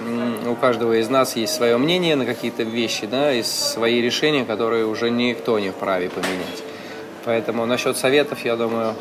у 0.49 0.55
каждого 0.55 0.93
из 0.93 1.09
нас 1.09 1.35
есть 1.35 1.53
свое 1.53 1.77
мнение 1.77 2.15
на 2.15 2.25
какие-то 2.25 2.63
вещи, 2.63 3.05
да, 3.05 3.33
и 3.33 3.43
свои 3.43 4.01
решения, 4.01 4.45
которые 4.45 4.85
уже 4.85 5.09
никто 5.09 5.59
не 5.59 5.71
вправе 5.71 6.09
поменять. 6.09 6.63
Поэтому 7.27 7.65
насчет 7.65 7.97
советов, 7.97 8.37
я 8.45 8.55
думаю, 8.55 8.93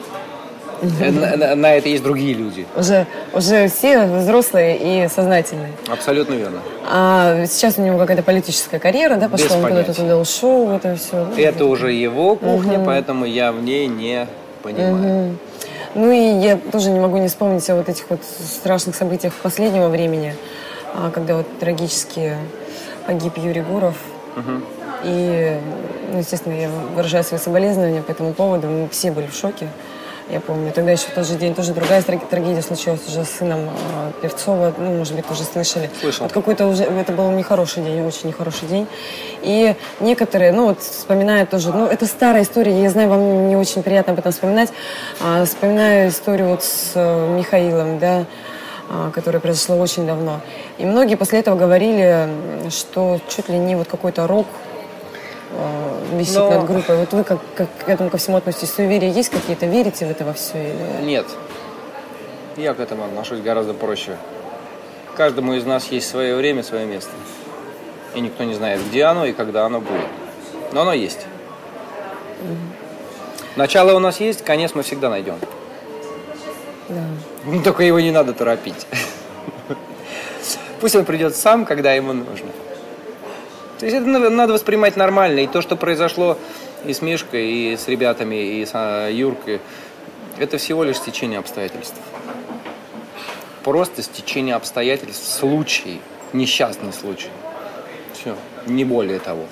э, 0.82 1.10
на, 1.12 1.36
на- 1.36 1.54
на 1.54 1.74
это 1.76 1.88
есть 1.88 2.02
другие 2.02 2.34
люди. 2.34 2.66
Уже, 2.76 3.06
уже 3.32 3.68
все 3.68 4.04
взрослые 4.04 5.04
и 5.04 5.08
сознательные. 5.08 5.70
Абсолютно 5.86 6.34
верно. 6.34 6.58
А 6.90 7.46
сейчас 7.46 7.78
у 7.78 7.82
него 7.82 7.98
какая-то 7.98 8.24
политическая 8.24 8.80
карьера, 8.80 9.14
да, 9.14 9.28
пошла, 9.28 9.58
он 9.58 9.62
куда-то 9.62 9.94
туда 9.94 10.18
ушел, 10.18 10.72
это 10.72 10.96
все. 10.96 11.28
Это 11.36 11.66
уже 11.66 11.92
его 11.92 12.34
кухня, 12.34 12.80
поэтому 12.84 13.26
я 13.26 13.52
в 13.52 13.62
ней 13.62 13.86
не 13.86 14.26
понимаю. 14.64 15.38
Ну 15.94 16.10
и 16.10 16.44
я 16.44 16.56
тоже 16.72 16.90
не 16.90 16.98
могу 16.98 17.18
не 17.18 17.28
вспомнить 17.28 17.70
о 17.70 17.76
вот 17.76 17.88
этих 17.88 18.10
вот 18.10 18.18
страшных 18.24 18.96
событиях 18.96 19.34
последнего 19.34 19.86
времени, 19.88 20.34
а, 20.94 21.12
когда 21.12 21.36
вот 21.36 21.46
трагически 21.60 22.32
погиб 23.06 23.38
Юрий 23.38 23.62
Гуров. 23.62 23.94
И, 25.04 25.56
ну, 26.10 26.18
естественно, 26.18 26.54
я 26.54 26.68
выражаю 26.94 27.24
свои 27.24 27.40
соболезнования 27.40 28.02
по 28.02 28.10
этому 28.10 28.32
поводу. 28.32 28.68
Мы 28.68 28.88
все 28.88 29.10
были 29.10 29.26
в 29.26 29.34
шоке. 29.34 29.68
Я 30.28 30.40
помню, 30.40 30.72
тогда 30.72 30.90
еще 30.90 31.06
в 31.06 31.14
тот 31.14 31.24
же 31.24 31.36
день 31.36 31.54
тоже 31.54 31.72
другая 31.72 32.02
траг- 32.02 32.26
трагедия 32.28 32.60
случилась 32.60 33.06
уже 33.06 33.24
с 33.24 33.30
сыном 33.30 33.70
а, 33.94 34.10
Певцова. 34.20 34.74
Ну, 34.76 34.96
может 34.96 35.14
быть, 35.14 35.24
тоже 35.24 35.44
слышали. 35.44 35.88
Слышал. 36.00 36.24
Вот 36.24 36.32
какой-то 36.32 36.66
уже, 36.66 36.82
это 36.82 37.12
был 37.12 37.30
нехороший 37.30 37.84
день, 37.84 38.04
очень 38.04 38.30
нехороший 38.30 38.66
день. 38.66 38.88
И 39.42 39.76
некоторые, 40.00 40.50
ну 40.50 40.66
вот 40.66 40.80
вспоминают 40.80 41.50
тоже, 41.50 41.72
ну 41.72 41.86
это 41.86 42.06
старая 42.06 42.42
история, 42.42 42.82
я 42.82 42.90
знаю, 42.90 43.08
вам 43.08 43.48
не 43.48 43.54
очень 43.54 43.84
приятно 43.84 44.14
об 44.14 44.18
этом 44.18 44.32
вспоминать. 44.32 44.72
А, 45.20 45.44
вспоминаю 45.44 46.08
историю 46.08 46.48
вот 46.48 46.64
с 46.64 46.92
э, 46.96 47.36
Михаилом, 47.36 48.00
да, 48.00 48.24
а, 48.88 49.12
которая 49.12 49.40
произошла 49.40 49.76
очень 49.76 50.08
давно. 50.08 50.40
И 50.78 50.84
многие 50.84 51.14
после 51.14 51.38
этого 51.38 51.56
говорили, 51.56 52.28
что 52.70 53.20
чуть 53.28 53.48
ли 53.48 53.58
не 53.58 53.76
вот 53.76 53.86
какой-то 53.86 54.26
рок 54.26 54.46
э, 55.58 56.16
висит 56.16 56.36
Но- 56.36 56.50
над 56.50 56.66
группой. 56.66 56.96
Вот 56.96 57.12
вы 57.12 57.24
как, 57.24 57.38
как 57.54 57.68
к 57.84 57.88
этому 57.88 58.10
ко 58.10 58.18
всему 58.18 58.36
относитесь? 58.36 58.72
Суеверия 58.72 59.10
есть 59.10 59.30
какие-то? 59.30 59.66
Верите 59.66 60.06
в 60.06 60.10
это 60.10 60.24
во 60.24 60.32
все? 60.32 60.58
Или... 60.58 61.04
Нет. 61.04 61.26
Я 62.56 62.74
к 62.74 62.80
этому 62.80 63.04
отношусь 63.04 63.40
гораздо 63.40 63.74
проще. 63.74 64.16
Каждому 65.16 65.54
из 65.54 65.64
нас 65.64 65.86
есть 65.90 66.08
свое 66.08 66.36
время, 66.36 66.62
свое 66.62 66.86
место. 66.86 67.10
И 68.14 68.20
никто 68.20 68.44
не 68.44 68.54
знает, 68.54 68.80
где 68.88 69.04
оно 69.04 69.26
и 69.26 69.32
когда 69.32 69.66
оно 69.66 69.80
будет. 69.80 70.08
Но 70.72 70.82
оно 70.82 70.92
есть. 70.92 71.26
Начало 73.56 73.94
у 73.94 73.98
нас 73.98 74.20
есть, 74.20 74.42
конец 74.42 74.72
мы 74.74 74.82
всегда 74.82 75.08
найдем. 75.08 75.36
Да. 76.88 77.60
Только 77.64 77.82
его 77.82 78.00
не 78.00 78.10
надо 78.10 78.32
торопить. 78.32 78.86
Пусть 80.80 80.94
он 80.94 81.04
придет 81.04 81.34
сам, 81.34 81.64
когда 81.64 81.92
ему 81.92 82.12
нужно. 82.12 82.48
То 83.78 83.86
есть 83.86 83.96
это 83.96 84.06
надо 84.06 84.52
воспринимать 84.52 84.96
нормально. 84.96 85.40
И 85.40 85.46
то, 85.46 85.60
что 85.60 85.76
произошло 85.76 86.38
и 86.84 86.92
с 86.92 87.02
Мишкой, 87.02 87.50
и 87.50 87.76
с 87.76 87.88
ребятами, 87.88 88.60
и 88.60 88.64
с 88.64 88.70
а, 88.72 89.08
Юркой, 89.10 89.60
это 90.38 90.58
всего 90.58 90.84
лишь 90.84 90.96
стечение 90.96 91.38
обстоятельств. 91.38 91.96
Просто 93.64 94.02
стечение 94.02 94.54
обстоятельств, 94.54 95.26
случай, 95.26 96.00
несчастный 96.32 96.92
случай. 96.92 97.30
Все, 98.14 98.36
не 98.66 98.84
более 98.84 99.18
того. 99.18 99.44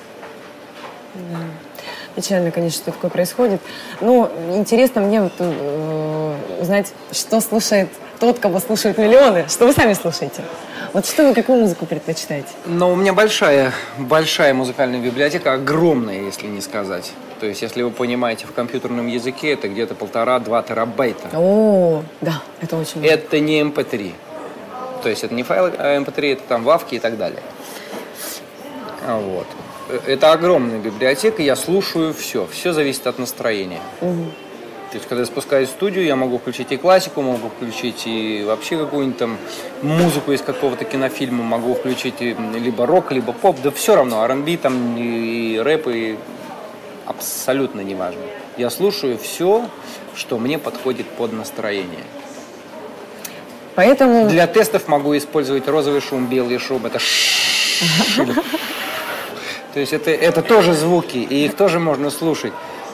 Печально, 2.14 2.50
конечно, 2.50 2.82
что 2.82 2.92
такое 2.92 3.10
происходит. 3.10 3.60
Но 4.00 4.30
интересно 4.54 5.00
мне 5.00 5.20
вот, 5.20 5.32
э, 5.38 6.36
узнать, 6.60 6.92
что 7.10 7.40
слушает 7.40 7.88
тот, 8.20 8.38
кого 8.38 8.60
слушают 8.60 8.98
миллионы. 8.98 9.46
Что 9.48 9.66
вы 9.66 9.72
сами 9.72 9.94
слушаете? 9.94 10.42
Вот 10.94 11.06
что 11.06 11.26
вы, 11.26 11.34
какую 11.34 11.58
музыку 11.58 11.86
предпочитаете? 11.86 12.50
Но 12.66 12.92
у 12.92 12.94
меня 12.94 13.12
большая, 13.12 13.72
большая 13.98 14.54
музыкальная 14.54 15.00
библиотека, 15.00 15.54
огромная, 15.54 16.22
если 16.22 16.46
не 16.46 16.60
сказать. 16.60 17.10
То 17.40 17.46
есть, 17.46 17.62
если 17.62 17.82
вы 17.82 17.90
понимаете, 17.90 18.46
в 18.46 18.52
компьютерном 18.52 19.08
языке 19.08 19.54
это 19.54 19.68
где-то 19.68 19.96
полтора-два 19.96 20.62
терабайта. 20.62 21.30
О, 21.32 22.04
да, 22.20 22.40
это 22.60 22.76
очень 22.76 23.00
много. 23.00 23.12
Это 23.12 23.40
не 23.40 23.60
MP3. 23.62 24.12
То 25.02 25.08
есть, 25.08 25.24
это 25.24 25.34
не 25.34 25.42
файл 25.42 25.64
а 25.76 25.96
MP3, 25.98 26.34
это 26.34 26.42
там 26.44 26.62
вавки 26.62 26.94
и 26.94 27.00
так 27.00 27.18
далее. 27.18 27.42
А 29.04 29.18
Вот. 29.18 29.48
Э, 29.88 29.98
Это 30.06 30.30
огромная 30.30 30.78
библиотека, 30.78 31.42
я 31.42 31.56
слушаю 31.56 32.14
все. 32.14 32.46
Все 32.46 32.72
зависит 32.72 33.08
от 33.08 33.18
настроения. 33.18 33.80
То 34.94 34.98
есть, 34.98 35.08
когда 35.08 35.22
я 35.22 35.26
спускаюсь 35.26 35.70
в 35.70 35.72
студию, 35.72 36.04
я 36.04 36.14
могу 36.14 36.38
включить 36.38 36.70
и 36.70 36.76
классику, 36.76 37.20
могу 37.20 37.48
включить 37.48 38.06
и 38.06 38.44
вообще 38.46 38.78
какую-нибудь 38.78 39.18
там 39.18 39.38
музыку 39.82 40.30
из 40.30 40.40
какого-то 40.40 40.84
кинофильма, 40.84 41.42
могу 41.42 41.74
включить 41.74 42.20
либо 42.20 42.86
рок, 42.86 43.10
либо 43.10 43.32
поп, 43.32 43.56
да 43.60 43.72
все 43.72 43.96
равно, 43.96 44.24
R&B 44.24 44.56
там 44.56 44.96
и, 44.96 45.54
и 45.54 45.58
рэп, 45.58 45.88
и 45.88 46.16
абсолютно 47.06 47.80
неважно. 47.80 48.20
Я 48.56 48.70
слушаю 48.70 49.18
все, 49.18 49.68
что 50.14 50.38
мне 50.38 50.60
подходит 50.60 51.08
под 51.08 51.32
настроение. 51.32 52.04
Поэтому 53.74 54.28
Для 54.28 54.46
тестов 54.46 54.86
могу 54.86 55.16
использовать 55.16 55.66
розовый 55.66 56.02
шум, 56.02 56.28
белый 56.28 56.58
шум, 56.58 56.86
это. 56.86 57.00
То 59.74 59.80
есть 59.80 59.92
это, 59.92 60.12
это 60.12 60.40
тоже 60.40 60.72
звуки, 60.72 61.16
и 61.16 61.46
их 61.46 61.56
тоже 61.56 61.80
можно 61.80 62.10
слушать. 62.10 62.52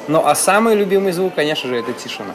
Ну 0.09 0.23
а 0.25 0.35
самый 0.35 0.75
любимый 0.75 1.13
звук, 1.13 1.35
конечно 1.35 1.69
же, 1.69 1.77
это 1.77 1.93
тишина. 1.93 2.35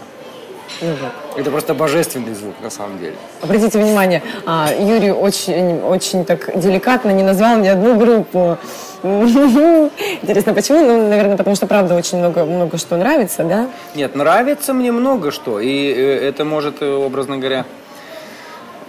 вот. 0.82 1.40
Это 1.40 1.52
просто 1.52 1.74
божественный 1.74 2.34
звук 2.34 2.56
на 2.62 2.70
самом 2.70 3.00
деле. 3.00 3.16
Обратите 3.42 3.78
внимание, 3.80 4.22
а, 4.46 4.70
Юрий 4.80 5.12
очень, 5.12 5.80
очень 5.82 6.26
так 6.26 6.58
деликатно 6.60 7.12
не 7.12 7.24
назвал 7.24 7.58
ни 7.58 7.68
одну 7.68 7.98
группу. 7.98 8.58
Интересно, 9.04 10.54
почему? 10.54 10.80
Ну, 10.80 11.10
наверное, 11.10 11.38
потому 11.38 11.56
что, 11.56 11.68
правда, 11.68 11.96
очень 11.96 12.18
много, 12.18 12.44
много 12.46 12.78
что 12.78 12.98
нравится, 12.98 13.44
да? 13.44 13.68
Нет, 13.94 14.16
нравится 14.16 14.74
мне 14.74 14.92
много 14.92 15.32
что, 15.32 15.60
и 15.60 15.94
э, 15.94 16.28
это 16.28 16.44
может, 16.44 16.82
э, 16.82 16.90
образно 16.92 17.38
говоря, 17.38 17.66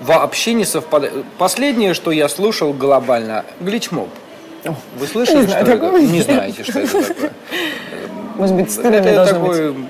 вообще 0.01 0.55
не 0.55 0.65
совпадать. 0.65 1.13
Последнее, 1.39 1.93
что 1.93 2.13
я 2.13 2.29
слушал 2.29 2.73
глобально, 2.73 3.45
гличмоб. 3.61 4.09
Вы 4.99 5.07
слышали, 5.07 5.39
Не 5.39 5.43
знаю 5.47 5.65
что 5.65 5.73
это? 5.73 5.81
такого. 5.81 5.99
Не 5.99 6.23
знаете, 6.23 6.65
что 6.65 6.81
это 6.81 7.03
такое. 7.03 7.31
Может 8.37 8.55
быть, 8.57 8.71
стыдно 8.71 8.97
Это 8.97 9.15
должно 9.15 9.41
быть. 9.41 9.51
такой 9.51 9.87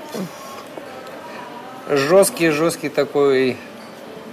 жесткий, 1.89 2.49
жесткий 2.49 2.89
такой 2.89 3.57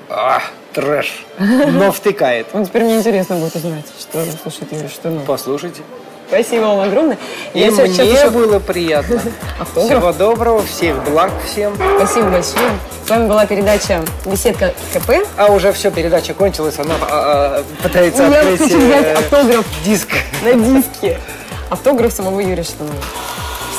а, 0.09 0.41
трэш, 0.73 1.25
но 1.39 1.93
втыкает. 1.93 2.47
Ну, 2.53 2.65
теперь 2.65 2.85
мне 2.85 2.99
интересно 2.99 3.37
будет 3.37 3.55
узнать, 3.57 3.87
что 3.99 4.25
слушает 4.43 4.73
Юрий, 4.73 4.89
что 4.89 5.11
ну. 5.11 5.21
Послушайте. 5.27 5.83
Спасибо 6.27 6.63
вам 6.63 6.81
огромное. 6.81 7.19
И 7.53 7.61
Я 7.61 7.71
мне 7.71 7.85
еще- 7.85 8.31
было 8.31 8.59
приятно. 8.59 9.21
Автограф. 9.61 9.99
Всего 9.99 10.13
доброго, 10.13 10.63
всех 10.65 11.05
благ 11.05 11.31
всем. 11.45 11.77
Спасибо 11.99 12.31
большое. 12.31 12.71
С 13.07 13.11
вами 13.11 13.29
была 13.29 13.45
передача 13.45 14.03
«Беседка 14.25 14.73
КП». 14.95 15.11
А 15.37 15.53
уже 15.53 15.73
все, 15.73 15.91
передача 15.91 16.33
кончилась, 16.33 16.79
она 16.79 16.95
а, 17.03 17.63
а, 17.63 17.65
пытается 17.83 18.23
Я 18.23 18.41
открыть 18.41 18.61
хочу 18.61 18.79
взять 18.79 19.05
э, 19.07 19.13
автограф 19.15 19.67
диск. 19.85 20.09
на 20.43 20.55
диске. 20.55 21.21
Автограф 21.69 22.13
самого 22.13 22.41
Юрия 22.41 22.63
Штанова. 22.63 22.97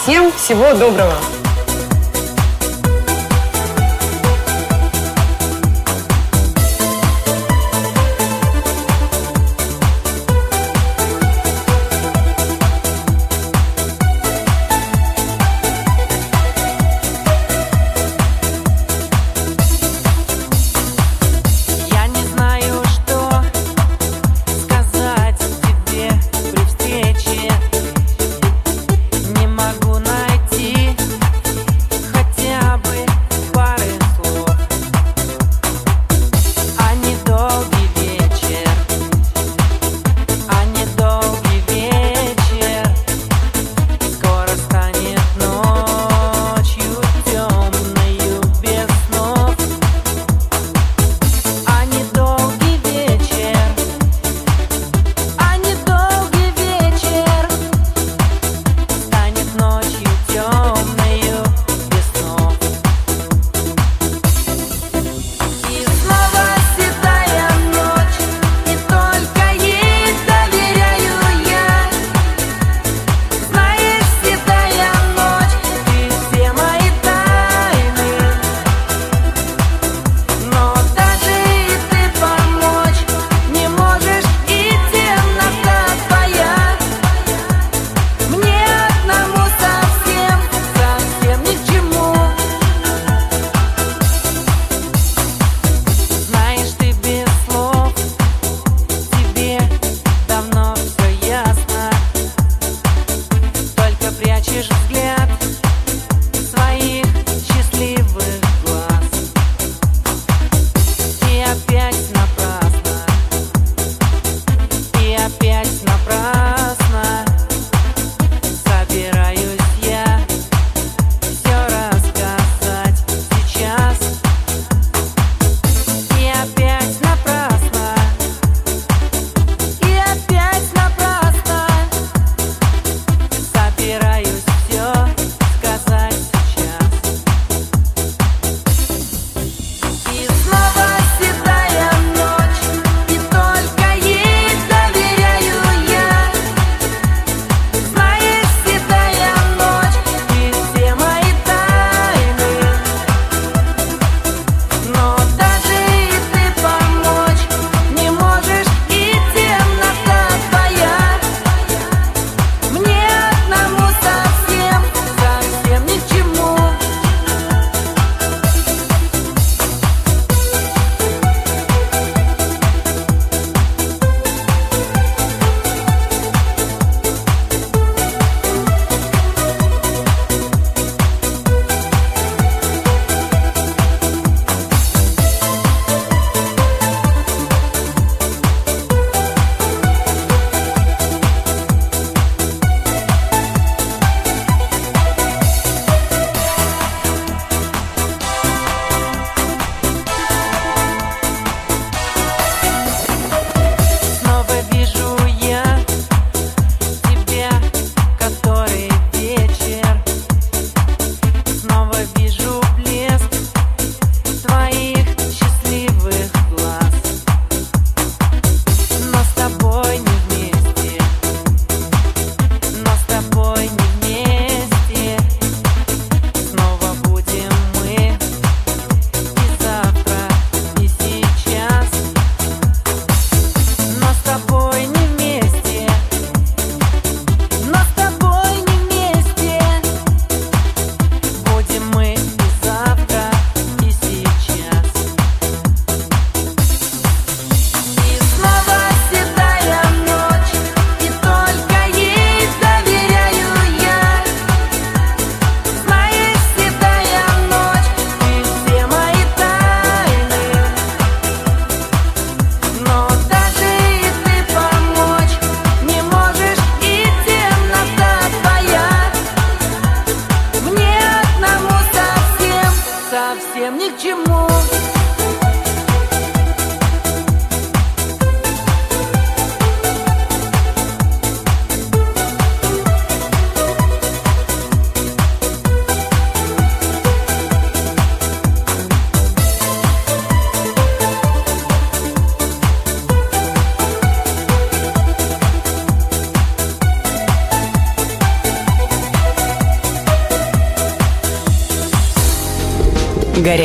Всем 0.06 0.32
всего 0.34 0.72
доброго! 0.74 1.45